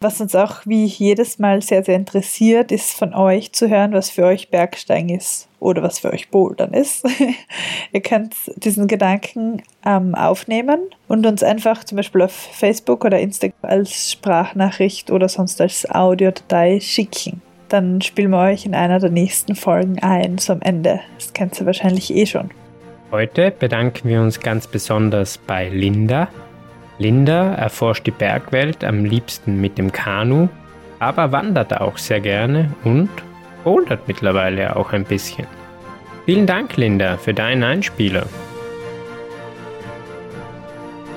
Was 0.00 0.20
uns 0.20 0.34
auch 0.34 0.66
wie 0.66 0.84
jedes 0.84 1.38
Mal 1.38 1.62
sehr, 1.62 1.82
sehr 1.82 1.96
interessiert, 1.96 2.70
ist 2.70 2.92
von 2.92 3.14
euch 3.14 3.52
zu 3.52 3.70
hören, 3.70 3.94
was 3.94 4.10
für 4.10 4.26
euch 4.26 4.50
Bergsteigen 4.50 5.08
ist 5.08 5.48
oder 5.58 5.82
was 5.82 6.00
für 6.00 6.12
euch 6.12 6.28
Bouldern 6.28 6.74
ist. 6.74 7.02
Ihr 7.92 8.02
könnt 8.02 8.34
diesen 8.56 8.88
Gedanken 8.88 9.62
ähm, 9.86 10.14
aufnehmen 10.14 10.80
und 11.08 11.24
uns 11.24 11.42
einfach 11.42 11.82
zum 11.84 11.96
Beispiel 11.96 12.20
auf 12.22 12.32
Facebook 12.32 13.06
oder 13.06 13.18
Instagram 13.18 13.54
als 13.62 14.12
Sprachnachricht 14.12 15.10
oder 15.10 15.30
sonst 15.30 15.62
als 15.62 15.90
Audiodatei 15.90 16.78
schicken. 16.80 17.40
Dann 17.68 18.00
spielen 18.00 18.30
wir 18.30 18.38
euch 18.38 18.64
in 18.66 18.74
einer 18.74 19.00
der 19.00 19.10
nächsten 19.10 19.54
Folgen 19.54 19.98
ein, 20.00 20.38
so 20.38 20.52
am 20.52 20.62
Ende. 20.62 21.00
Das 21.16 21.32
kennt 21.32 21.58
ihr 21.60 21.66
wahrscheinlich 21.66 22.14
eh 22.14 22.26
schon. 22.26 22.50
Heute 23.10 23.50
bedanken 23.50 24.08
wir 24.08 24.20
uns 24.20 24.40
ganz 24.40 24.66
besonders 24.66 25.38
bei 25.38 25.68
Linda, 25.68 26.28
Linda 26.98 27.54
erforscht 27.54 28.06
die 28.06 28.10
Bergwelt 28.10 28.82
am 28.82 29.04
liebsten 29.04 29.60
mit 29.60 29.76
dem 29.76 29.92
Kanu, 29.92 30.48
aber 30.98 31.30
wandert 31.30 31.78
auch 31.78 31.98
sehr 31.98 32.20
gerne 32.20 32.72
und 32.84 33.10
bouldert 33.64 34.08
mittlerweile 34.08 34.76
auch 34.76 34.92
ein 34.92 35.04
bisschen. 35.04 35.46
Vielen 36.24 36.46
Dank, 36.46 36.76
Linda, 36.76 37.18
für 37.18 37.34
deinen 37.34 37.62
Einspieler. 37.62 38.26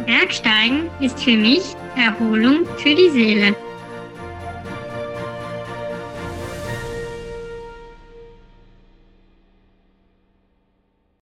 Bergsteigen 0.06 0.90
ist 1.00 1.24
für 1.24 1.38
mich 1.38 1.76
Erholung 1.96 2.66
für 2.78 2.94
die 2.94 3.10
Seele. 3.10 3.56